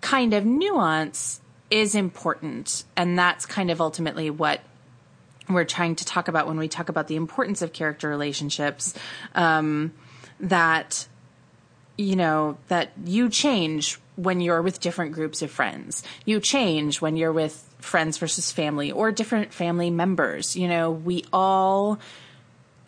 [0.00, 2.84] kind of nuance is important.
[2.96, 4.62] And that's kind of ultimately what
[5.54, 8.94] we're trying to talk about when we talk about the importance of character relationships.
[9.34, 9.92] Um,
[10.40, 11.06] that,
[11.96, 16.02] you know, that you change when you're with different groups of friends.
[16.24, 20.56] You change when you're with friends versus family or different family members.
[20.56, 21.98] You know, we all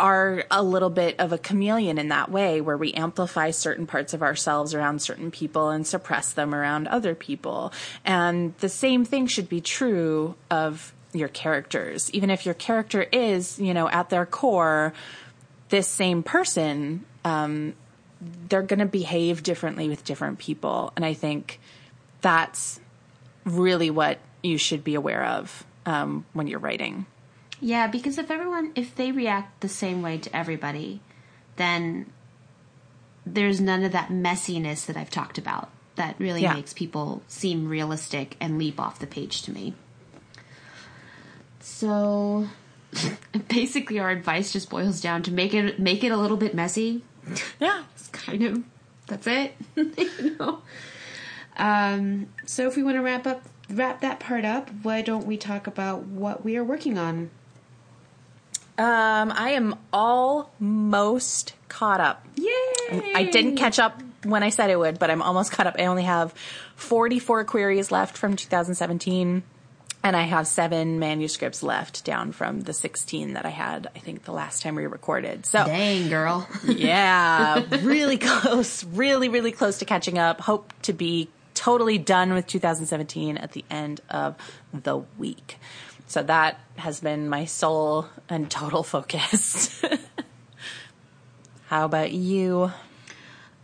[0.01, 4.12] are a little bit of a chameleon in that way where we amplify certain parts
[4.12, 7.72] of ourselves around certain people and suppress them around other people.
[8.05, 12.11] And the same thing should be true of your characters.
[12.12, 14.92] Even if your character is, you know, at their core,
[15.69, 17.75] this same person, um,
[18.48, 20.92] they're going to behave differently with different people.
[20.96, 21.60] And I think
[22.21, 22.81] that's
[23.44, 27.06] really what you should be aware of um, when you're writing.
[27.60, 31.00] Yeah, because if everyone if they react the same way to everybody,
[31.56, 32.06] then
[33.25, 36.54] there's none of that messiness that I've talked about that really Yeah.
[36.54, 39.75] makes people seem realistic and leap off the page to me.
[41.63, 42.48] So
[43.48, 47.02] basically our advice just boils down to make it make it a little bit messy.
[47.60, 47.85] Yeah.
[47.94, 48.63] It's kind of
[49.06, 49.54] that's it.
[49.77, 50.63] you know.
[51.56, 55.37] Um, so if we want to wrap up, wrap that part up, why don't we
[55.37, 57.31] talk about what we are working on?
[58.79, 62.25] Um, I am almost caught up.
[62.37, 63.13] Yay!
[63.15, 65.77] I didn't catch up when I said I would, but I'm almost caught up.
[65.79, 66.33] I only have
[66.77, 69.42] 44 queries left from 2017,
[70.05, 74.25] and I have seven manuscripts left down from the 16 that I had, I think,
[74.25, 75.46] the last time we recorded.
[75.46, 76.48] So, Dang, girl.
[76.65, 80.40] yeah, really close, really, really close to catching up.
[80.40, 84.37] Hope to be totally done with 2017 at the end of
[84.73, 85.59] the week.
[86.09, 89.83] So that has been my sole and total focus.
[91.67, 92.73] How about you?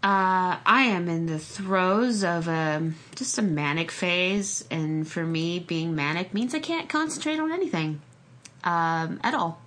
[0.00, 5.58] Uh, I am in the throes of a just a manic phase, and for me,
[5.58, 8.00] being manic means I can't concentrate on anything
[8.62, 9.60] um, at all.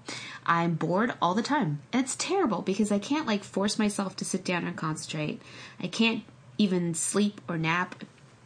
[0.46, 4.26] I'm bored all the time, and it's terrible because I can't like force myself to
[4.26, 5.42] sit down and concentrate.
[5.82, 6.24] I can't
[6.58, 7.96] even sleep or nap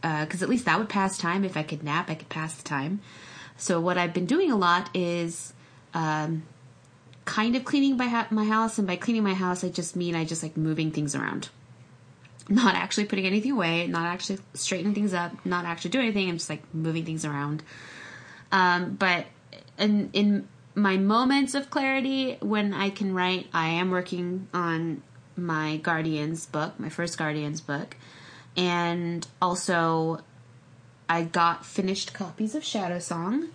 [0.01, 1.43] because at least that would pass time.
[1.45, 2.99] If I could nap, I could pass the time.
[3.57, 5.53] So what I've been doing a lot is
[5.93, 6.43] um,
[7.25, 10.15] kind of cleaning my, ha- my house, and by cleaning my house, I just mean
[10.15, 11.49] I just like moving things around.
[12.47, 16.29] Not actually putting anything away, not actually straightening things up, not actually doing anything.
[16.29, 17.63] I'm just like moving things around.
[18.51, 19.25] Um, but
[19.77, 25.01] in in my moments of clarity, when I can write, I am working on
[25.35, 27.95] my Guardians book, my first Guardians book,
[28.55, 30.21] and also
[31.09, 33.49] I got finished copies of Shadow Song.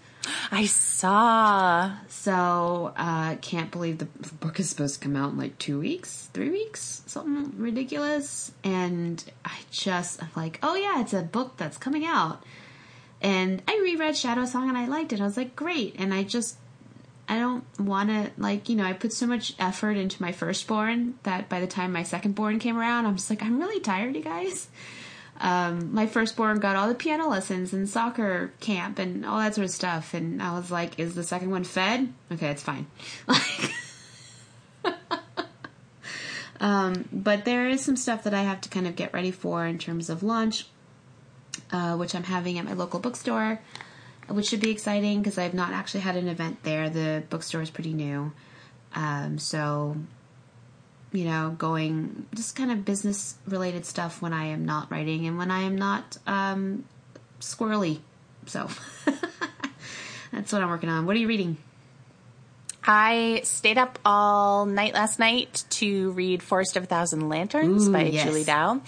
[0.51, 1.93] I saw.
[2.09, 6.29] So uh, can't believe the book is supposed to come out in like two weeks,
[6.33, 8.53] three weeks, something ridiculous.
[8.65, 12.43] And I just I'm like, oh yeah, it's a book that's coming out.
[13.23, 15.21] And I reread Shadow Song and I liked it.
[15.21, 15.97] I was like, great.
[15.99, 16.57] And I just
[17.29, 21.15] I don't want to like you know I put so much effort into my firstborn
[21.23, 24.23] that by the time my secondborn came around, I'm just like I'm really tired, you
[24.23, 24.69] guys.
[25.41, 29.65] Um, my firstborn got all the piano lessons and soccer camp and all that sort
[29.65, 32.13] of stuff, and I was like, "Is the second one fed?
[32.31, 32.87] Okay, it's fine."
[34.85, 34.95] Like,
[36.61, 39.65] um, but there is some stuff that I have to kind of get ready for
[39.67, 40.67] in terms of launch,
[41.73, 43.61] uh, which I'm having at my local bookstore,
[44.29, 46.91] which should be exciting because I've not actually had an event there.
[46.91, 48.33] The bookstore is pretty new,
[48.95, 49.97] um, so
[51.13, 55.39] you know, going just kind of business related stuff when I am not writing and
[55.39, 56.85] when I am not um,
[57.41, 58.01] squirrely.
[58.47, 58.69] So
[60.33, 61.07] that's what I'm working on.
[61.07, 61.57] What are you reading?
[62.83, 67.93] I stayed up all night last night to read Forest of a Thousand Lanterns Ooh,
[67.93, 68.25] by yes.
[68.25, 68.81] Julie Dao.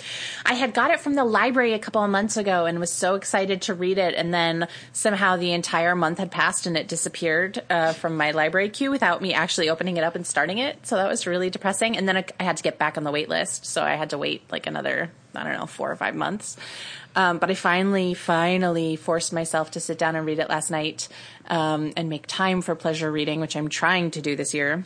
[0.47, 3.15] I had got it from the library a couple of months ago and was so
[3.17, 7.63] excited to read it, and then somehow the entire month had passed and it disappeared
[7.69, 10.87] uh, from my library queue without me actually opening it up and starting it.
[10.87, 11.97] So that was really depressing.
[11.97, 14.11] And then I, I had to get back on the wait list, so I had
[14.11, 16.57] to wait like another I don't know four or five months.
[17.15, 21.09] Um, but I finally, finally forced myself to sit down and read it last night
[21.49, 24.85] um, and make time for pleasure reading, which I'm trying to do this year.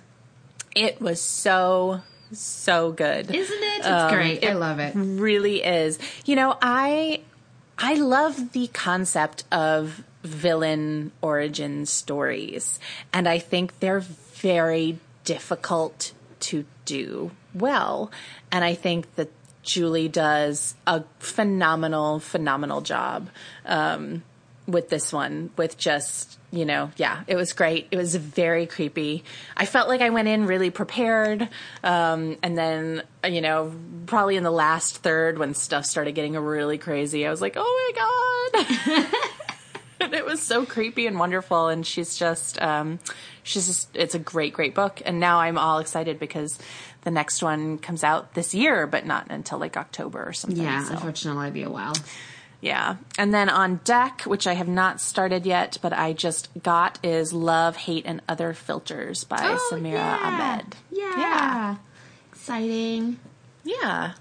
[0.74, 2.00] It was so,
[2.32, 3.32] so good.
[3.32, 3.78] Isn't it?
[3.78, 4.44] It's Um, great.
[4.44, 4.92] I love it.
[4.96, 5.98] really is.
[6.24, 7.20] You know, I
[7.78, 12.80] I love the concept of villain origin stories,
[13.12, 18.10] and I think they're very difficult to do well.
[18.50, 19.30] And I think that
[19.66, 23.28] Julie does a phenomenal, phenomenal job
[23.66, 24.22] um,
[24.66, 25.50] with this one.
[25.56, 27.88] With just you know, yeah, it was great.
[27.90, 29.24] It was very creepy.
[29.56, 31.48] I felt like I went in really prepared,
[31.82, 33.74] um, and then you know,
[34.06, 37.92] probably in the last third when stuff started getting really crazy, I was like, oh
[38.54, 38.64] my
[39.02, 39.06] god.
[39.98, 42.98] And it was so creepy and wonderful and she's just um
[43.42, 46.58] she's just it's a great great book and now i'm all excited because
[47.06, 50.82] the next one comes out this year but not until like october or something Yeah,
[50.84, 51.94] so, unfortunately, it'll be a while.
[52.60, 56.98] yeah and then on deck which i have not started yet but i just got
[57.04, 59.38] is love hate and other filters by
[59.70, 60.18] samira Oh, yeah.
[60.28, 61.18] ahmed Yeah.
[61.18, 61.76] yeah
[62.32, 63.18] Exciting.
[63.64, 64.12] yeah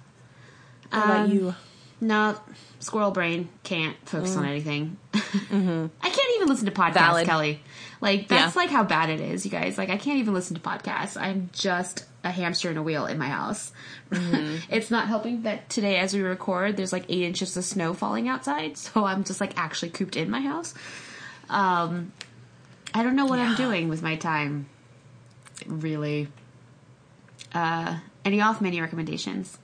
[0.91, 1.55] how about Um, you
[2.01, 2.38] No,
[2.79, 4.97] squirrel brain can't focus on anything.
[5.13, 7.25] I can't even listen to podcasts, Valid.
[7.27, 7.61] Kelly.
[8.01, 8.61] Like that's Yeah.
[8.61, 9.77] like how bad it is, you guys.
[9.77, 11.19] Like I can't even listen to podcasts.
[11.19, 13.71] I'm just a hamster in a wheel in my house.
[14.11, 18.27] it's not helping that today, as we record, there's like eight inches of snow falling
[18.27, 20.73] outside, so I'm just like actually cooped in my house.
[21.49, 22.11] Um,
[22.93, 24.67] I don't know what I'm doing with my time.
[25.65, 26.27] Really.
[27.53, 29.57] Uh, any off menu recommendations?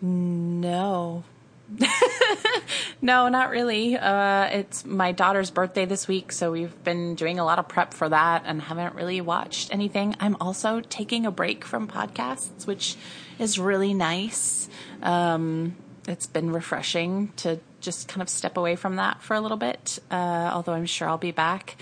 [0.00, 1.24] No.
[3.02, 3.96] no, not really.
[3.96, 7.94] Uh, it's my daughter's birthday this week, so we've been doing a lot of prep
[7.94, 10.14] for that and haven't really watched anything.
[10.20, 12.96] I'm also taking a break from podcasts, which
[13.38, 14.68] is really nice.
[15.02, 19.56] Um, it's been refreshing to just kind of step away from that for a little
[19.56, 19.98] bit.
[20.10, 21.76] Uh, although I'm sure I'll be back.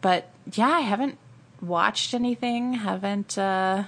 [0.00, 1.18] But yeah, I haven't
[1.60, 2.74] watched anything.
[2.74, 3.38] Haven't.
[3.38, 3.84] Uh,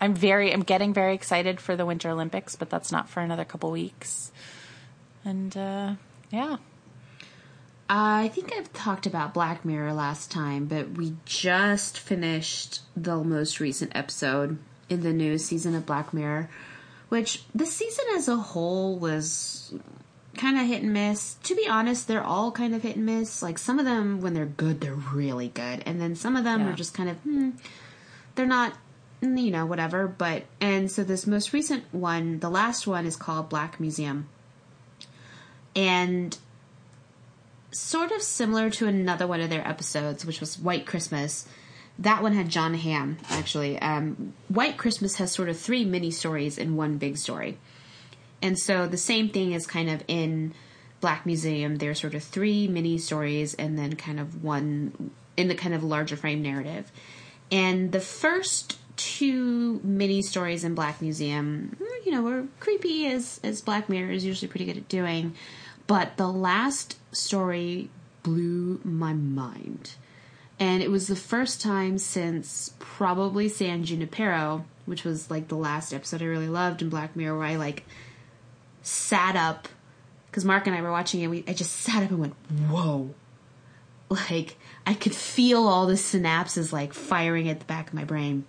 [0.00, 0.52] I'm very.
[0.52, 4.30] I'm getting very excited for the Winter Olympics, but that's not for another couple weeks.
[5.24, 5.94] And uh,
[6.30, 6.56] yeah.
[7.88, 13.60] I think I've talked about Black Mirror last time, but we just finished the most
[13.60, 16.50] recent episode in the new season of Black Mirror,
[17.10, 19.72] which the season as a whole was
[20.36, 21.34] kind of hit and miss.
[21.44, 23.40] To be honest, they're all kind of hit and miss.
[23.40, 26.62] Like some of them, when they're good, they're really good, and then some of them
[26.62, 26.72] Yeah.
[26.72, 27.50] are just kind of, hmm,
[28.34, 28.74] they're not,
[29.20, 30.06] you know, whatever.
[30.06, 34.28] But and so this most recent one, the last one, is called Black Museum,
[35.74, 36.36] and
[37.72, 41.46] sort of similar to another one of their episodes, which was White Christmas.
[41.98, 43.78] That one had Jon Hamm, actually.
[43.80, 47.56] Um, White Christmas has sort of three mini stories in one big story.
[48.42, 50.52] And so the same thing is kind of in
[51.00, 51.76] Black Museum.
[51.76, 55.82] There's sort of three mini stories and then kind of one in the kind of
[55.82, 56.92] larger frame narrative.
[57.50, 63.40] And the first two mini stories in Black Museum, mm, you know, were creepy as
[63.44, 65.34] as Black Mirror is usually pretty good at doing.
[65.86, 67.90] But the last story
[68.22, 69.94] blew my mind.
[70.58, 75.92] And it was the first time since probably San Junipero, which was like the last
[75.92, 77.84] episode I really loved in Black Mirror, where I like
[78.82, 79.68] sat up
[80.30, 81.28] because Mark and I were watching it.
[81.28, 82.34] We I just sat up and went,
[82.68, 83.14] "Whoa!"
[84.08, 88.44] Like I could feel all the synapses like firing at the back of my brain.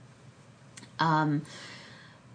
[1.00, 1.44] Um,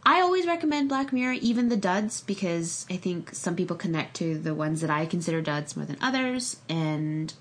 [0.05, 4.37] I always recommend Black Mirror, even the duds, because I think some people connect to
[4.39, 6.57] the ones that I consider duds more than others.
[6.69, 7.33] And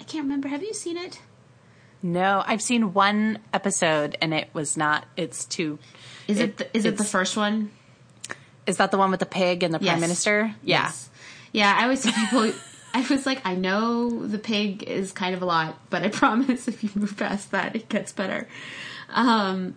[0.00, 0.48] I can't remember.
[0.48, 1.20] Have you seen it?
[2.02, 5.06] No, I've seen one episode and it was not.
[5.16, 5.78] It's too.
[6.28, 7.70] Is it, It- the, is it the first one?
[8.66, 9.92] Is that the one with the pig and the Yes.
[9.92, 10.54] prime minister?
[10.62, 10.84] Yeah.
[10.84, 11.08] Yes.
[11.52, 12.52] Yeah, I always tell people,
[12.94, 16.68] I was like, I know the pig is kind of a lot, but I promise
[16.68, 18.46] if you move past that, it gets better.
[19.10, 19.76] Um,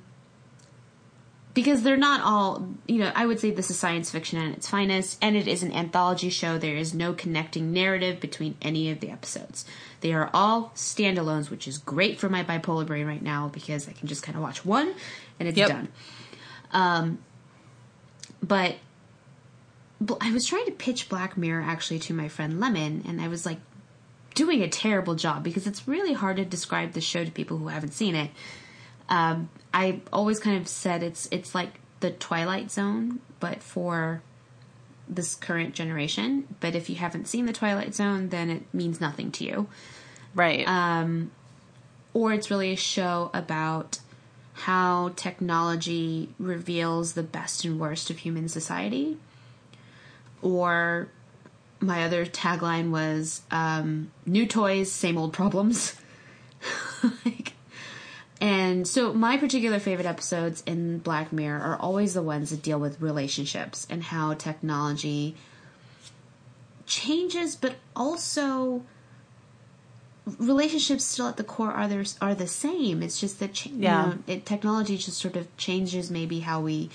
[1.58, 4.70] because they're not all, you know, I would say this is science fiction at its
[4.70, 6.60] finest, and it is an anthology show.
[6.60, 9.66] There is no connecting narrative between any of the episodes.
[10.02, 13.94] They are all standalones, which is great for my bipolar brain right now because I
[13.94, 14.94] can just kind of watch one
[15.40, 15.68] and it's Yep.
[15.68, 15.88] done.
[16.74, 17.18] Um,
[18.44, 18.76] but
[20.22, 23.48] I was trying to pitch Black Mirror actually to my friend Lemon, and I was
[23.48, 23.62] like
[24.36, 27.70] doing a terrible job because it's really hard to describe the show to people who
[27.70, 28.30] haven't seen it.
[29.10, 34.22] Um, I always kind of said it's it's like the Twilight Zone, but for
[35.08, 36.48] this current generation.
[36.60, 39.68] But if you haven't seen the Twilight Zone, then it means nothing to you
[40.36, 40.68] Right.
[42.14, 44.00] or it's really a show about
[44.54, 49.18] how technology reveals the best and worst of human society.
[50.42, 51.10] Or
[51.80, 55.96] my other tagline was um, new toys, same old problems.
[58.40, 62.80] and so my particular favorite episodes in Black Mirror are always the ones that deal
[62.80, 65.36] with relationships and how technology
[66.86, 68.84] changes, but also
[70.38, 73.02] relationships still at the core are there, are the same.
[73.02, 74.04] It's just that cha- Yeah.
[74.04, 76.90] you know, it, technology just sort of changes maybe how we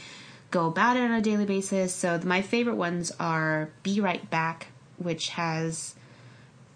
[0.50, 1.94] go about it on a daily basis.
[1.94, 4.68] So the, my favorite ones are Be Right Back,
[4.98, 5.94] which has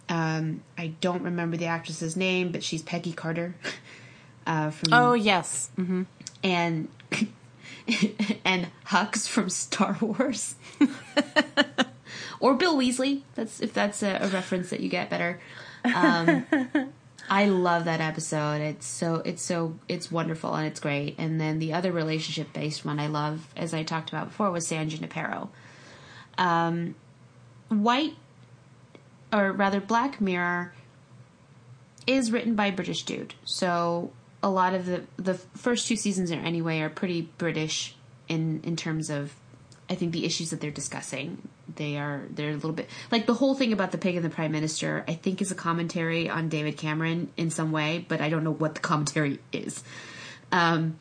[0.09, 3.55] um, I don't remember the actress's name, but she's Peggy Carter
[4.47, 5.70] uh, from oh yes.
[5.76, 6.03] hmm
[6.42, 6.88] and
[8.44, 10.55] and Hux from Star Wars,
[12.40, 13.22] or Bill Weasley.
[13.34, 15.40] That's if that's a, a reference that you get better.
[15.84, 16.47] Um,
[17.28, 18.61] I love that episode.
[18.61, 21.16] It's so it's so it's wonderful and it's great.
[21.18, 24.66] And then the other relationship based one I love, as I talked about before, was
[24.66, 25.51] San Junipero.
[26.38, 26.94] Um,
[27.68, 28.14] White,
[29.32, 30.72] or rather, Black Mirror
[32.07, 33.34] is written by a British dude.
[33.44, 34.12] So
[34.47, 37.97] a lot of the the first two seasons are anyway are pretty British
[38.28, 39.34] in in terms of
[39.90, 41.49] I think the issues that they're discussing.
[41.74, 44.30] They are they're a little bit like the whole thing about the pig and the
[44.30, 45.05] prime minister.
[45.09, 48.53] I think is a commentary on David Cameron in some way, but I don't know
[48.53, 49.82] what the commentary is.
[50.53, 50.97] Um,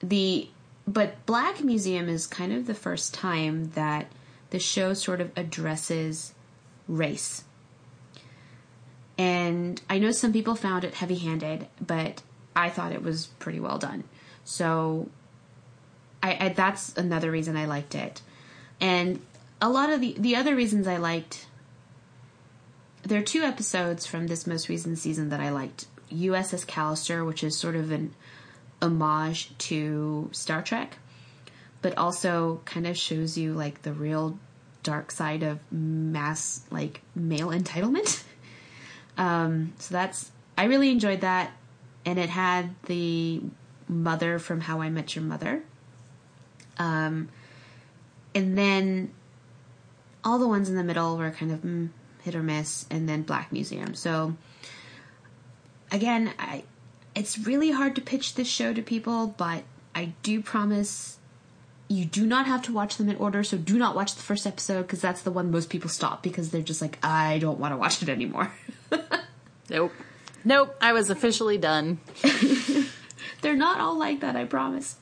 [0.00, 0.48] the
[0.88, 4.10] but Black Museum is kind of the first time that
[4.50, 6.34] the show sort of addresses
[6.88, 7.44] race.
[9.18, 12.22] And I know some people found it heavy handed, but
[12.54, 14.04] I thought it was pretty well done.
[14.44, 15.08] So
[16.22, 18.20] I, I that's another reason I liked it.
[18.80, 19.20] And
[19.60, 21.46] a lot of the the other reasons I liked
[23.02, 25.86] there are two episodes from this most recent season that I liked.
[26.12, 28.14] USS Callister, which is sort of an
[28.82, 30.98] homage to Star Trek.
[31.82, 34.38] but also kind of shows you like the real
[34.82, 38.24] dark side of mass like male entitlement.
[39.16, 41.52] um, so that's I really enjoyed that,
[42.04, 43.42] and it had the
[43.88, 45.62] mother from How I Met Your Mother.
[46.78, 47.28] Um,
[48.34, 49.12] and then
[50.24, 51.88] all the ones in the middle were kind of mm,
[52.22, 53.94] hit or miss, and then Black Museum.
[53.94, 54.34] So
[55.90, 56.64] again, I
[57.14, 59.64] it's really hard to pitch this show to people, but
[59.94, 61.18] I do promise
[61.88, 63.42] you do not have to watch them in order.
[63.44, 66.50] So do not watch the first episode because that's the one most people stop because
[66.50, 68.52] they're just like, I don't want to watch it anymore.
[69.70, 69.92] nope.
[70.44, 70.76] Nope.
[70.80, 72.00] I was officially done.
[73.42, 74.96] they're not all like that, I promise.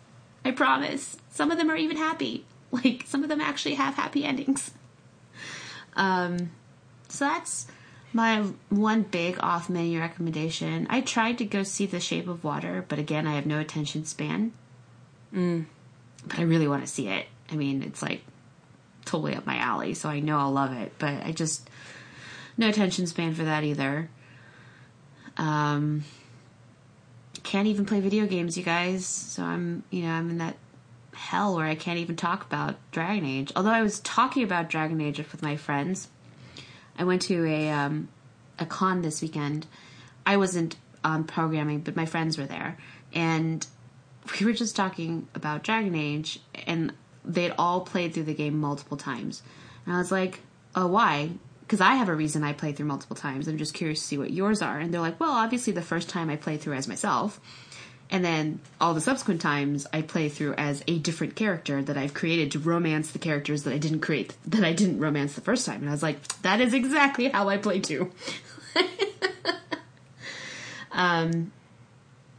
[0.45, 1.16] I promise.
[1.30, 2.45] Some of them are even happy.
[2.70, 4.72] Like, some of them actually have happy endings.
[5.95, 6.51] Um,
[7.09, 7.68] so that's
[8.12, 10.87] my one big off menu recommendation.
[10.91, 14.05] I tried to go see The Shape of Water, but again, I have no attention
[14.05, 14.53] span.
[15.32, 15.66] Mm.
[16.26, 17.26] But I really want to see it.
[17.51, 18.22] I mean, it's like
[19.05, 20.93] totally up my alley, so I know I'll love it.
[20.99, 21.68] But I just
[22.57, 24.09] no attention span for that either.
[25.37, 26.05] Um,
[27.43, 29.07] can't even play video games, you guys.
[29.07, 30.57] So I'm, you know, I'm in that
[31.15, 33.53] hell where I can't even talk about Dragon Age.
[33.55, 36.09] Although I was talking about Dragon Age with my friends.
[36.99, 38.09] I went to a um,
[38.59, 39.67] a con this weekend.
[40.27, 42.79] I wasn't on programming, but my friends were there,
[43.13, 43.67] and
[44.39, 46.93] we were just talking about Dragon Age, and
[47.25, 49.43] they'd all played through the game multiple times.
[49.85, 50.41] And I was like,
[50.75, 51.33] "Oh, why?"
[51.75, 53.49] Because I have a reason I play through multiple times.
[53.49, 54.79] I'm just curious to see what yours are.
[54.79, 57.41] And they're like, "Well, obviously the first time I play through as myself."
[58.09, 62.14] And then all the subsequent times I play through as a different character that I've
[62.14, 65.66] created to romance the characters that I didn't create, that I didn't romance the first
[65.66, 65.81] time.
[65.81, 68.12] And I was like, that is exactly how I play too.
[70.93, 71.51] um,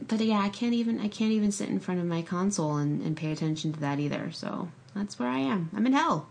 [0.08, 3.02] but yeah, I can't even, I can't even sit in front of my console and,
[3.02, 4.32] and pay attention to that either.
[4.32, 5.68] So that's where I am.
[5.76, 6.26] I'm in hell.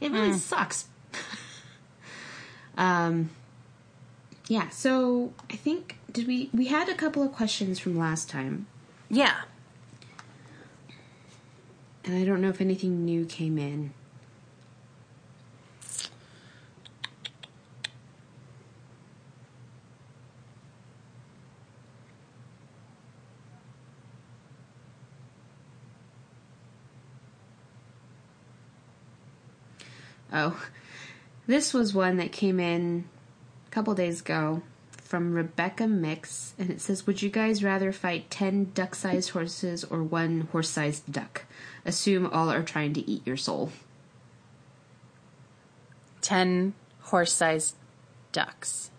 [0.00, 0.38] It really mm.
[0.38, 0.88] sucks.
[2.76, 3.30] Um,
[4.48, 8.66] yeah, so I think did we we had a couple of questions from last time.
[9.08, 9.42] Yeah.
[12.04, 13.92] And I don't know if anything new came in.
[30.34, 30.58] Oh,
[31.52, 33.04] this was one that came in
[33.66, 38.30] a couple days ago from Rebecca Mix, and it says, "Would you guys rather fight
[38.30, 41.44] ten duck-sized horses or one horse-sized duck?
[41.84, 43.70] Assume all are trying to eat your soul."
[46.22, 47.74] Ten horse-sized
[48.32, 48.90] ducks.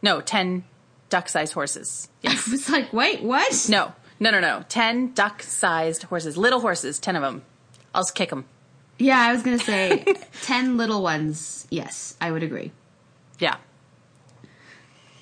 [0.00, 0.64] No, ten
[1.10, 2.08] duck-sized horses.
[2.22, 2.48] Yes.
[2.48, 3.68] I was like, wait, what?
[3.68, 4.64] No, no, no, no.
[4.68, 7.42] Ten duck-sized horses, little horses, ten of them.
[7.94, 8.46] I'll just kick them.
[8.98, 10.04] Yeah, I was gonna say
[10.42, 11.66] ten little ones.
[11.70, 12.72] Yes, I would agree.
[13.38, 13.56] Yeah.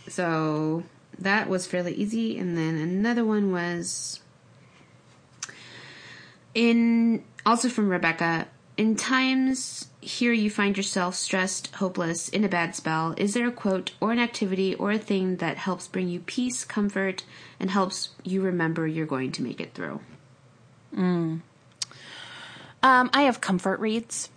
[0.09, 0.85] So
[1.19, 2.39] that was fairly easy.
[2.39, 4.21] And then another one was
[6.55, 8.49] in also from Rebecca.
[8.77, 13.53] In times here you find yourself stressed, hopeless, in a bad spell, is there a
[13.53, 17.25] quote or an activity or a thing that helps bring you peace, comfort,
[17.59, 20.01] and helps you remember you're going to make it through?
[20.95, 21.41] Mm.
[22.87, 24.31] Um, I have comfort reads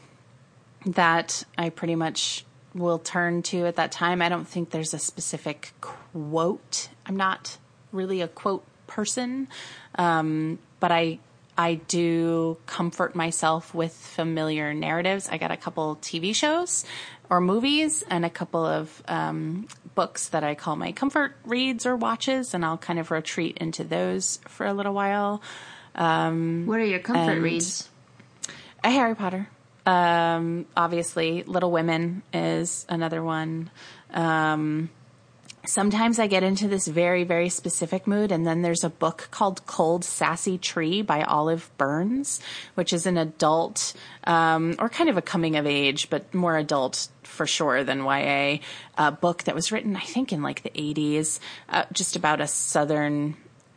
[0.83, 2.43] that I pretty much
[2.73, 4.23] will turn to at that time.
[4.23, 6.89] I don't think there's a specific quote.
[7.05, 7.59] I'm not
[7.91, 9.49] really a quote person,
[9.93, 11.19] um, but I
[11.59, 15.29] I do comfort myself with familiar narratives.
[15.29, 16.85] I got a couple TV shows
[17.29, 21.95] or movies and a couple of um, books that I call my comfort reads or
[21.95, 25.39] watches, and I'll kind of retreat into those for a little while.
[25.93, 27.89] Um, what are your comfort reads?
[28.84, 29.47] A Harry Potter.
[29.86, 33.69] Um, obviously, Little Women is another one.
[34.13, 34.89] Um,
[35.65, 39.65] sometimes I get into this very, very specific mood, and then there's a book called
[39.65, 42.39] Cold Sassy Tree by Olive Burns,
[42.75, 43.93] which is an adult,
[44.25, 48.59] um, or kind of a coming of age, but more adult for sure than YA,
[48.97, 52.47] uh, book that was written, I think, in like the 80s, uh, just about a
[52.47, 53.36] southern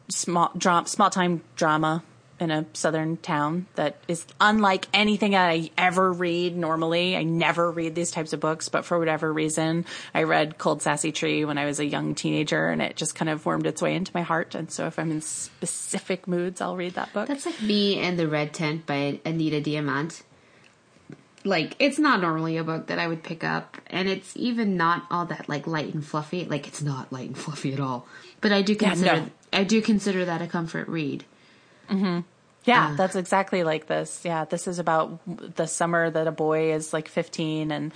[0.08, 0.52] small,
[0.86, 2.02] small time drama
[2.40, 7.16] in a southern town that is unlike anything I ever read normally.
[7.16, 11.12] I never read these types of books, but for whatever reason, I read Cold Sassy
[11.12, 13.94] Tree when I was a young teenager and it just kind of wormed its way
[13.94, 14.54] into my heart.
[14.54, 17.28] And so if I'm in specific moods, I'll read that book.
[17.28, 20.22] That's like me and The Red Tent by Anita Diamant.
[21.44, 25.06] Like, it's not normally a book that I would pick up, and it's even not
[25.10, 26.44] all that like light and fluffy.
[26.44, 28.06] Like, it's not light and fluffy at all.
[28.40, 29.30] But I do consider, yeah, no.
[29.52, 31.24] I do consider that a comfort read.
[31.92, 32.20] Mm-hmm.
[32.64, 34.22] Yeah, uh, that's exactly like this.
[34.24, 37.92] Yeah, this is about the summer that a boy is like 15 and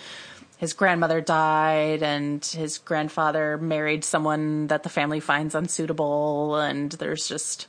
[0.58, 7.28] his grandmother died and his grandfather married someone that the family finds unsuitable and there's
[7.28, 7.68] just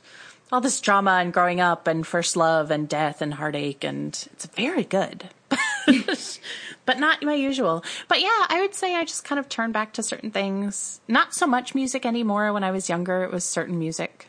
[0.50, 4.46] all this drama and growing up and first love and death and heartache and it's
[4.46, 5.28] very good.
[6.86, 7.84] but not my usual.
[8.08, 11.00] But yeah, I would say I just kind of turn back to certain things.
[11.06, 12.52] Not so much music anymore.
[12.52, 14.28] When I was younger, it was certain music.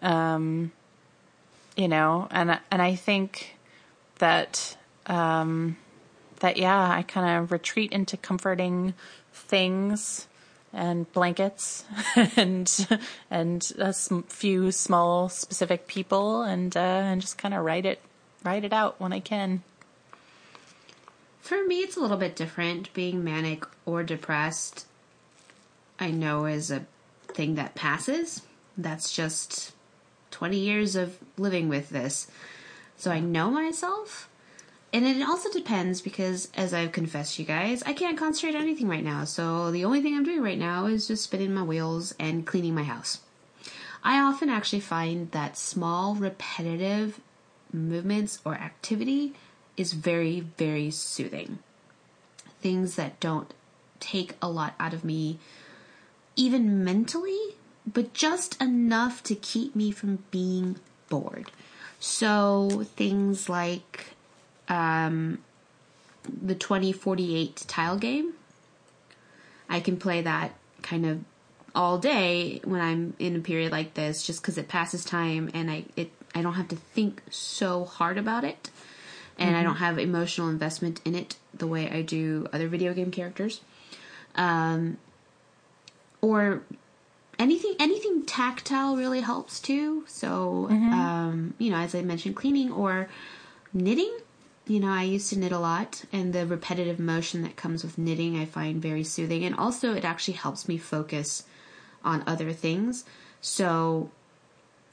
[0.00, 0.72] Um,
[1.80, 3.56] you know, and and I think
[4.18, 4.76] that
[5.06, 5.78] um,
[6.40, 8.92] that yeah, I kind of retreat into comforting
[9.32, 10.28] things
[10.74, 11.84] and blankets
[12.36, 13.00] and
[13.30, 18.00] and a few small specific people and uh, and just kind of write it
[18.44, 19.62] write it out when I can.
[21.40, 22.92] For me, it's a little bit different.
[22.92, 24.86] Being manic or depressed,
[25.98, 26.84] I know is a
[27.28, 28.42] thing that passes.
[28.76, 29.72] That's just
[30.30, 32.28] 20 years of living with this.
[32.96, 34.28] So I know myself.
[34.92, 38.88] And it also depends because, as I've confessed you guys, I can't concentrate on anything
[38.88, 39.24] right now.
[39.24, 42.74] So the only thing I'm doing right now is just spinning my wheels and cleaning
[42.74, 43.20] my house.
[44.02, 47.20] I often actually find that small, repetitive
[47.72, 49.34] movements or activity
[49.76, 51.60] is very, very soothing.
[52.60, 53.52] Things that don't
[54.00, 55.38] take a lot out of me,
[56.34, 57.54] even mentally,
[57.86, 60.76] but just enough to keep me from being
[61.08, 61.50] bored.
[61.98, 64.14] So things like
[64.68, 65.38] um,
[66.24, 68.34] the 2048 tile game.
[69.68, 71.20] I can play that kind of
[71.74, 75.70] all day when I'm in a period like this just because it passes time and
[75.70, 78.70] I it I don't have to think so hard about it
[79.38, 79.58] and mm-hmm.
[79.58, 83.60] I don't have emotional investment in it the way I do other video game characters.
[84.34, 84.98] Um,
[86.20, 86.62] or
[87.40, 90.04] anything anything tactile really helps too.
[90.06, 90.92] So, mm-hmm.
[90.92, 93.08] um, you know, as I mentioned, cleaning or
[93.72, 94.16] knitting.
[94.66, 97.98] You know, I used to knit a lot, and the repetitive motion that comes with
[97.98, 101.44] knitting I find very soothing, and also it actually helps me focus
[102.04, 103.04] on other things.
[103.40, 104.10] So,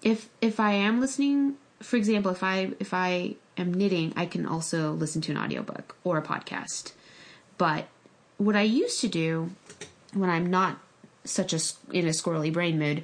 [0.02, 4.48] if if I am listening, for example, if I if I am knitting, I can
[4.48, 6.94] also listen to an audiobook or a podcast.
[7.60, 7.88] But
[8.38, 9.52] what I used to do
[10.14, 10.80] when I'm not
[11.28, 11.60] such a
[11.92, 13.04] in a squirrely brain mood,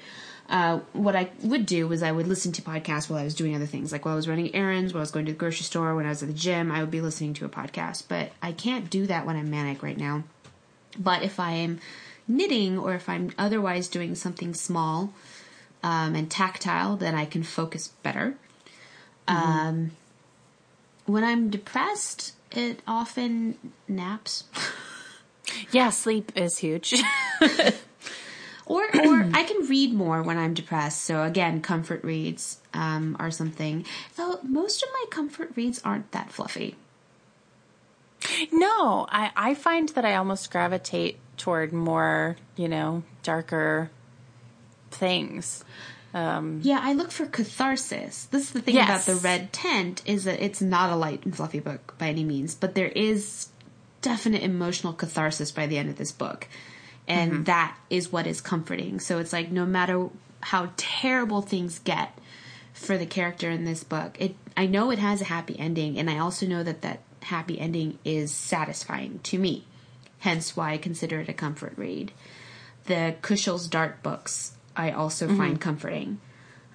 [0.49, 3.55] uh, what I would do was I would listen to podcasts while I was doing
[3.55, 5.63] other things, like while I was running errands, while I was going to the grocery
[5.63, 8.03] store, when I was at the gym, I would be listening to a podcast.
[8.07, 10.24] But I can't do that when I'm manic right now.
[10.99, 11.80] But if I am
[12.28, 15.13] knitting or if I'm otherwise doing something small
[15.82, 18.36] um, and tactile, then I can focus better.
[19.28, 19.51] Mm-hmm.
[19.51, 19.91] Um,
[21.05, 23.57] when I'm depressed, it often
[23.88, 24.43] naps.
[25.71, 26.93] yeah, sleep is huge.
[28.74, 31.03] or or I can read more when I'm depressed.
[31.03, 33.86] So again, comfort reads um, are something.
[34.15, 36.76] Though most of my comfort reads aren't that fluffy.
[38.51, 43.91] No, I I find that I almost gravitate toward more, you know, darker
[44.89, 45.63] things.
[46.15, 48.26] Um, yeah, I look for catharsis.
[48.26, 48.88] This is the thing yes.
[48.88, 52.24] about the Red Tent is that it's not a light and fluffy book by any
[52.24, 53.47] means, but there is
[54.01, 56.47] definite emotional catharsis by the end of this book
[57.08, 57.43] and mm-hmm.
[57.43, 58.99] that is what is comforting.
[58.99, 60.10] So it's like no matter
[60.41, 62.18] how terrible things get
[62.74, 66.10] for the character in this book, it I know it has a happy ending, and
[66.10, 69.66] I also know that that happy ending is satisfying to me.
[70.20, 72.12] Hence, why I consider it a comfort read.
[72.86, 75.38] The Kushiel's Dart books I also mm-hmm.
[75.38, 76.20] find comforting.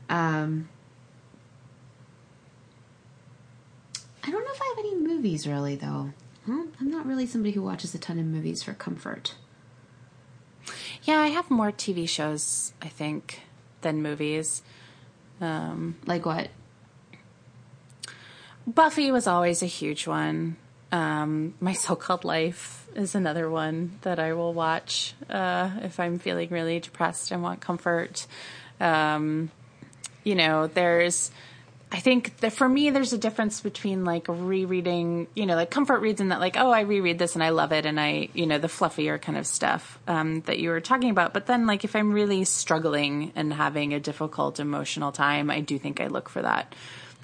[0.09, 0.69] Um,
[4.25, 6.13] I don't know if I have any movies really, though.
[6.47, 9.35] I'm not really somebody who watches a ton of movies for comfort.
[11.03, 13.43] Yeah, I have more TV shows, I think,
[13.81, 14.63] than movies.
[15.41, 16.49] Um, like what?
[18.67, 20.57] Buffy was always a huge one.
[20.93, 26.19] Um, My So Called Life is another one that I will watch uh, if I'm
[26.19, 28.27] feeling really depressed and want comfort.
[28.81, 29.51] Um,
[30.25, 31.31] you know, there's
[31.91, 36.01] I think that for me, there's a difference between like rereading, you know, like comfort
[36.01, 37.87] reads and that like, oh, I reread this and I love it.
[37.87, 41.33] And I, you know, the fluffier kind of stuff um, that you were talking about.
[41.33, 45.79] But then like if I'm really struggling and having a difficult emotional time, I do
[45.79, 46.75] think I look for that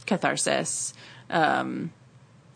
[0.07, 0.95] catharsis.
[1.29, 1.93] Um,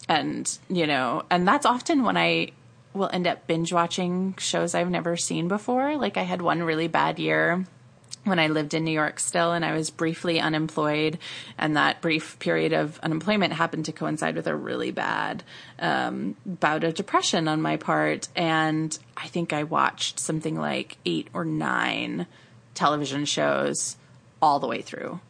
[0.08, 2.52] and, you know, and that's often when I
[2.94, 5.96] will end up binge watching shows I've never seen before.
[5.98, 7.66] Like I had one really bad year
[8.28, 11.18] when I lived in New York still and I was briefly unemployed.
[11.56, 15.42] And that brief period of unemployment happened to coincide with a really bad
[15.78, 18.28] um, bout of depression on my part.
[18.36, 22.26] And I think I watched something like eight or nine
[22.74, 23.96] television shows
[24.40, 25.20] all the way through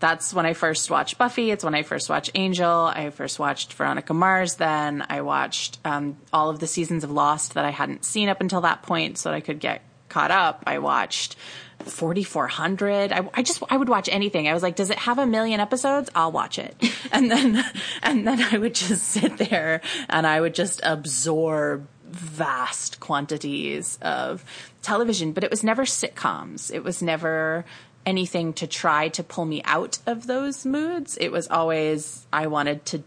[0.00, 1.50] that's when I first watched Buffy.
[1.50, 2.70] It's when I first watched Angel.
[2.70, 4.54] I first watched Veronica Mars.
[4.54, 8.40] Then I watched um, all of the seasons of Lost that I hadn't seen up
[8.40, 10.62] until that point, so that I could get caught up.
[10.66, 11.36] I watched
[11.84, 14.48] 4400 I, I, just i would watch anything.
[14.48, 16.10] I was like does it have a million episodes?
[16.14, 16.76] I'll watch it.
[17.10, 17.64] And then
[18.02, 24.44] and then i would just sit there and i would just absorb vast quantities of
[24.82, 25.32] television.
[25.32, 26.72] But it was never sitcoms.
[26.72, 27.64] It was never
[28.06, 31.16] anything to try to pull me out of those moods.
[31.20, 33.02] It was always i wanted to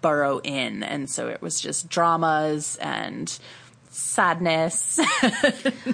[0.00, 0.82] burrow in.
[0.82, 3.38] And so it was just dramas and
[3.92, 4.98] sadness.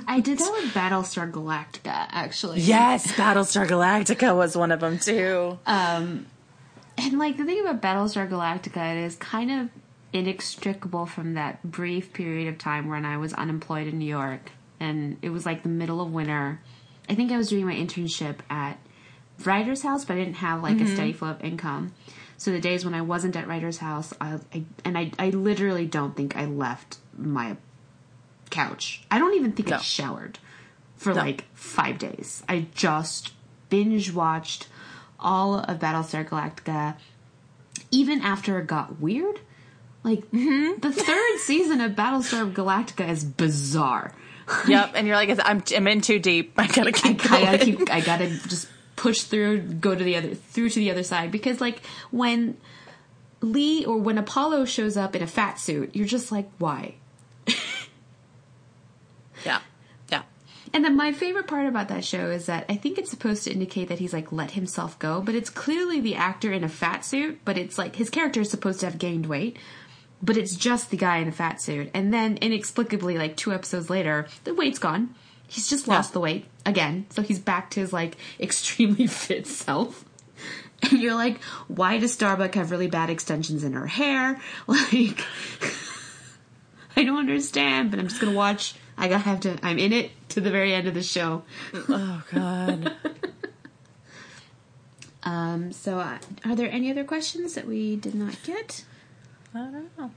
[0.07, 2.61] I did that with Battlestar Galactica, actually.
[2.61, 5.59] Yes, Battlestar Galactica was one of them too.
[5.67, 6.27] Um,
[6.97, 9.69] and like the thing about Battlestar Galactica, it is kind of
[10.13, 15.19] inextricable from that brief period of time when I was unemployed in New York, and
[15.21, 16.61] it was like the middle of winter.
[17.09, 18.79] I think I was doing my internship at
[19.45, 20.87] Writer's House, but I didn't have like mm-hmm.
[20.87, 21.95] a steady flow of income.
[22.37, 25.87] So the days when I wasn't at Writer's House, I, I and I, I literally
[25.87, 27.57] don't think I left my
[28.51, 29.03] couch.
[29.11, 29.77] I don't even think no.
[29.77, 30.39] I showered
[30.97, 31.21] for no.
[31.21, 32.43] like five days.
[32.49, 33.33] I just
[33.71, 34.69] binge watched
[35.19, 36.97] all of Battlestar Galactica,
[37.91, 39.41] even after it got weird.
[40.05, 40.81] Like mm-hmm.
[40.81, 44.13] the third season of Battlestar Galactica is bizarre.
[44.67, 46.55] yep, and you're like, I'm, I'm in too deep.
[46.57, 47.31] I gotta keep.
[47.31, 47.91] I, I gotta keep.
[47.91, 51.31] I gotta just push through, go to the other, through to the other side.
[51.31, 51.81] Because like
[52.11, 52.57] when
[53.41, 56.95] Lee or when Apollo shows up in a fat suit, you're just like, why?
[59.45, 59.61] Yeah.
[60.11, 60.23] Yeah.
[60.73, 63.53] And then my favorite part about that show is that I think it's supposed to
[63.53, 67.05] indicate that he's like let himself go, but it's clearly the actor in a fat
[67.05, 69.59] suit, but it's like his character is supposed to have gained weight,
[70.23, 71.91] but it's just the guy in a fat suit.
[71.95, 75.15] And then inexplicably, like two episodes later, the weight's gone.
[75.47, 76.15] He's just lost yeah.
[76.15, 77.07] the weight again.
[77.11, 80.05] So he's back to his like extremely fit self.
[80.83, 84.41] And you're like, why does Starbuck have really bad extensions in her hair?
[84.67, 85.25] Like,
[86.97, 89.57] I don't understand, but I'm just gonna watch I gotta have to.
[89.63, 91.45] I'm in it to the very end of the show.
[91.73, 92.93] Oh God.
[95.23, 95.73] um.
[95.73, 98.85] So, uh, are there any other questions that we did not get?
[99.55, 100.11] I don't know.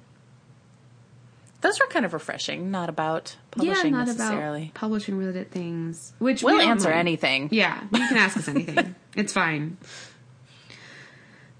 [1.62, 2.72] Those were kind of refreshing.
[2.72, 4.64] Not about publishing yeah, not necessarily.
[4.64, 6.14] About publishing related things.
[6.18, 7.50] Which we'll we answer anything.
[7.52, 8.96] Yeah, you can ask us anything.
[9.16, 9.78] it's fine.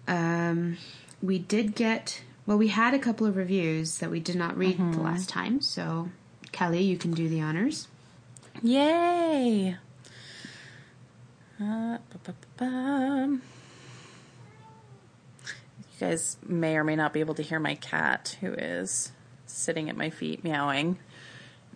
[0.08, 0.78] Um,
[1.22, 2.24] we did get.
[2.48, 4.94] Well, we had a couple of reviews that we did not read mm-hmm.
[4.94, 6.10] the last time, so
[6.52, 7.88] Kelly, you can do the honors.
[8.62, 9.76] Yay!
[11.60, 11.98] Uh,
[12.60, 13.40] you
[16.00, 19.12] guys may or may not be able to hear my cat, who is
[19.46, 20.98] sitting at my feet meowing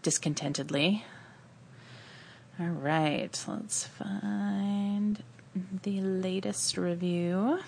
[0.01, 1.03] discontentedly.
[2.59, 5.21] All right, let's find
[5.83, 7.59] the latest review.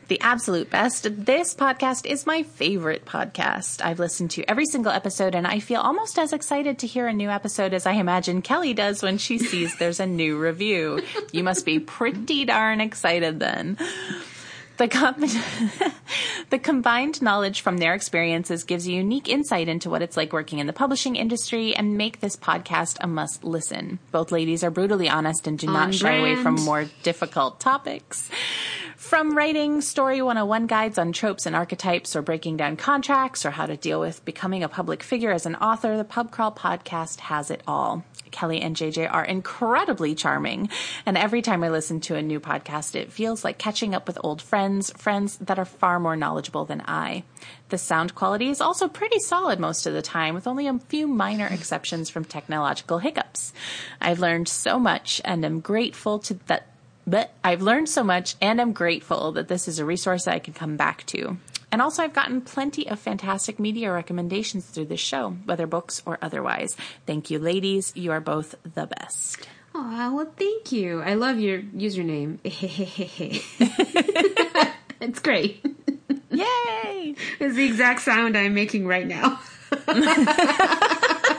[0.07, 1.25] the absolute best.
[1.25, 3.83] This podcast is my favorite podcast.
[3.83, 7.13] I've listened to every single episode and I feel almost as excited to hear a
[7.13, 11.01] new episode as I imagine Kelly does when she sees there's a new review.
[11.31, 13.77] You must be pretty darn excited then.
[14.77, 15.15] The, com-
[16.49, 20.59] the combined knowledge from their experiences gives you unique insight into what it's like working
[20.59, 23.99] in the publishing industry and make this podcast a must listen.
[24.11, 28.29] Both ladies are brutally honest and do not shy away from more difficult topics.
[29.05, 33.67] From writing Story 101 guides on tropes and archetypes or breaking down contracts or how
[33.67, 37.51] to deal with becoming a public figure as an author, the Pub Crawl podcast has
[37.51, 38.03] it all.
[38.31, 40.69] Kelly and JJ are incredibly charming.
[41.05, 44.17] And every time I listen to a new podcast, it feels like catching up with
[44.23, 47.25] old friends, friends that are far more knowledgeable than I.
[47.69, 51.05] The sound quality is also pretty solid most of the time, with only a few
[51.05, 53.53] minor exceptions from technological hiccups.
[54.01, 56.74] I've learned so much and am grateful to that
[57.07, 60.39] but I've learned so much and I'm grateful that this is a resource that I
[60.39, 61.37] can come back to.
[61.71, 66.17] And also, I've gotten plenty of fantastic media recommendations through this show, whether books or
[66.21, 66.77] otherwise.
[67.05, 67.91] Thank you, ladies.
[67.95, 69.45] You are both the best.
[69.73, 71.01] Oh, well, thank you.
[71.01, 72.39] I love your username.
[75.01, 75.65] it's great.
[76.31, 77.15] Yay!
[77.39, 79.41] It's the exact sound I'm making right now.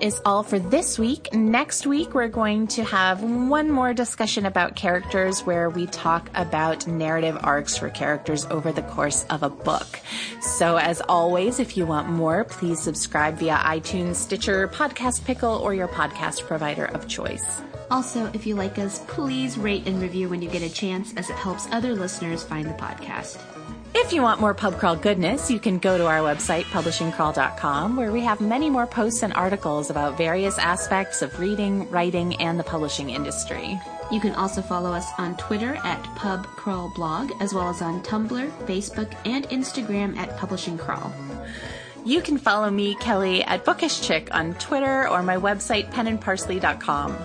[0.00, 1.34] is all for this week.
[1.34, 6.86] Next week, we're going to have one more discussion about characters where we talk about
[6.86, 10.00] narrative arcs for characters over the course of a book.
[10.40, 15.74] So, as always, if you want more, please subscribe via iTunes, Stitcher, Podcast Pickle, or
[15.74, 17.44] your podcast provider of choice.
[17.90, 21.28] Also, if you like us, please rate and review when you get a chance, as
[21.28, 23.36] it helps other listeners find the podcast.
[23.98, 28.12] If you want more pub crawl goodness, you can go to our website, publishingcrawl.com, where
[28.12, 32.62] we have many more posts and articles about various aspects of reading, writing, and the
[32.62, 33.80] publishing industry.
[34.12, 39.12] You can also follow us on Twitter at PubCrawlBlog, as well as on Tumblr, Facebook,
[39.24, 41.10] and Instagram at Publishing Crawl.
[42.04, 47.16] You can follow me, Kelly, at Bookish Chick on Twitter or my website, penandparsley.com.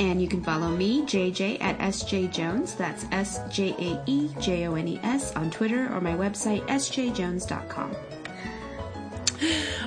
[0.00, 2.76] And you can follow me, JJ, at SJaeJones.
[2.76, 6.64] That's S J A E J O N E S on Twitter or my website,
[6.68, 7.96] sjaejones.com.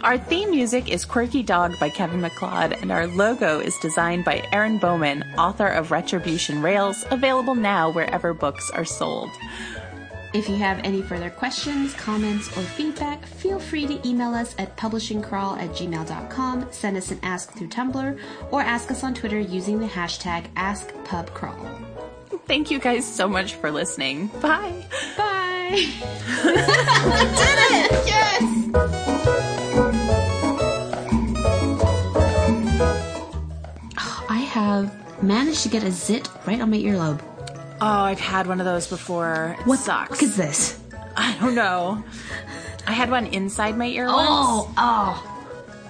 [0.03, 4.43] Our theme music is Quirky Dog by Kevin MacLeod, and our logo is designed by
[4.51, 9.29] Erin Bowman, author of Retribution Rails, available now wherever books are sold.
[10.33, 14.77] If you have any further questions, comments, or feedback, feel free to email us at
[14.77, 18.17] publishingcrawl at gmail.com, send us an ask through Tumblr,
[18.49, 21.85] or ask us on Twitter using the hashtag AskPubCrawl.
[22.45, 24.27] Thank you guys so much for listening.
[24.41, 24.85] Bye.
[25.17, 25.69] Bye!
[26.43, 26.55] did
[27.71, 27.91] it!
[28.07, 28.41] Yes!
[34.29, 37.21] I have managed to get a zit right on my earlobe.
[37.83, 39.55] Oh, I've had one of those before.
[39.59, 40.11] It What sucks.
[40.11, 40.79] What is this?
[41.17, 42.03] I don't know.
[42.87, 44.19] I had one inside my ear once.
[44.29, 45.27] Oh, oh.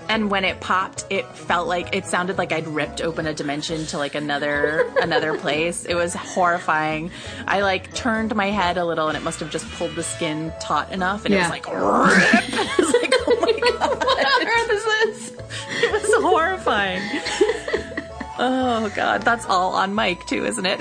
[0.10, 3.86] and when it popped it felt like it sounded like i'd ripped open a dimension
[3.86, 7.10] to like another another place it was horrifying
[7.48, 10.52] i like turned my head a little and it must have just pulled the skin
[10.60, 11.39] taut enough and Yeah.
[11.39, 12.54] it was like rip.
[12.54, 15.84] I was like oh my god What on earth is this?
[15.84, 17.02] it was horrifying
[18.39, 20.80] oh god that's all on mic too isn't it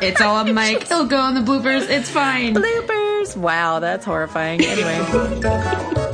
[0.00, 0.82] It's all on mic.
[0.82, 1.88] It'll go on the bloopers.
[1.88, 2.54] It's fine.
[2.54, 6.07] bloopers wow that's horrifying anyway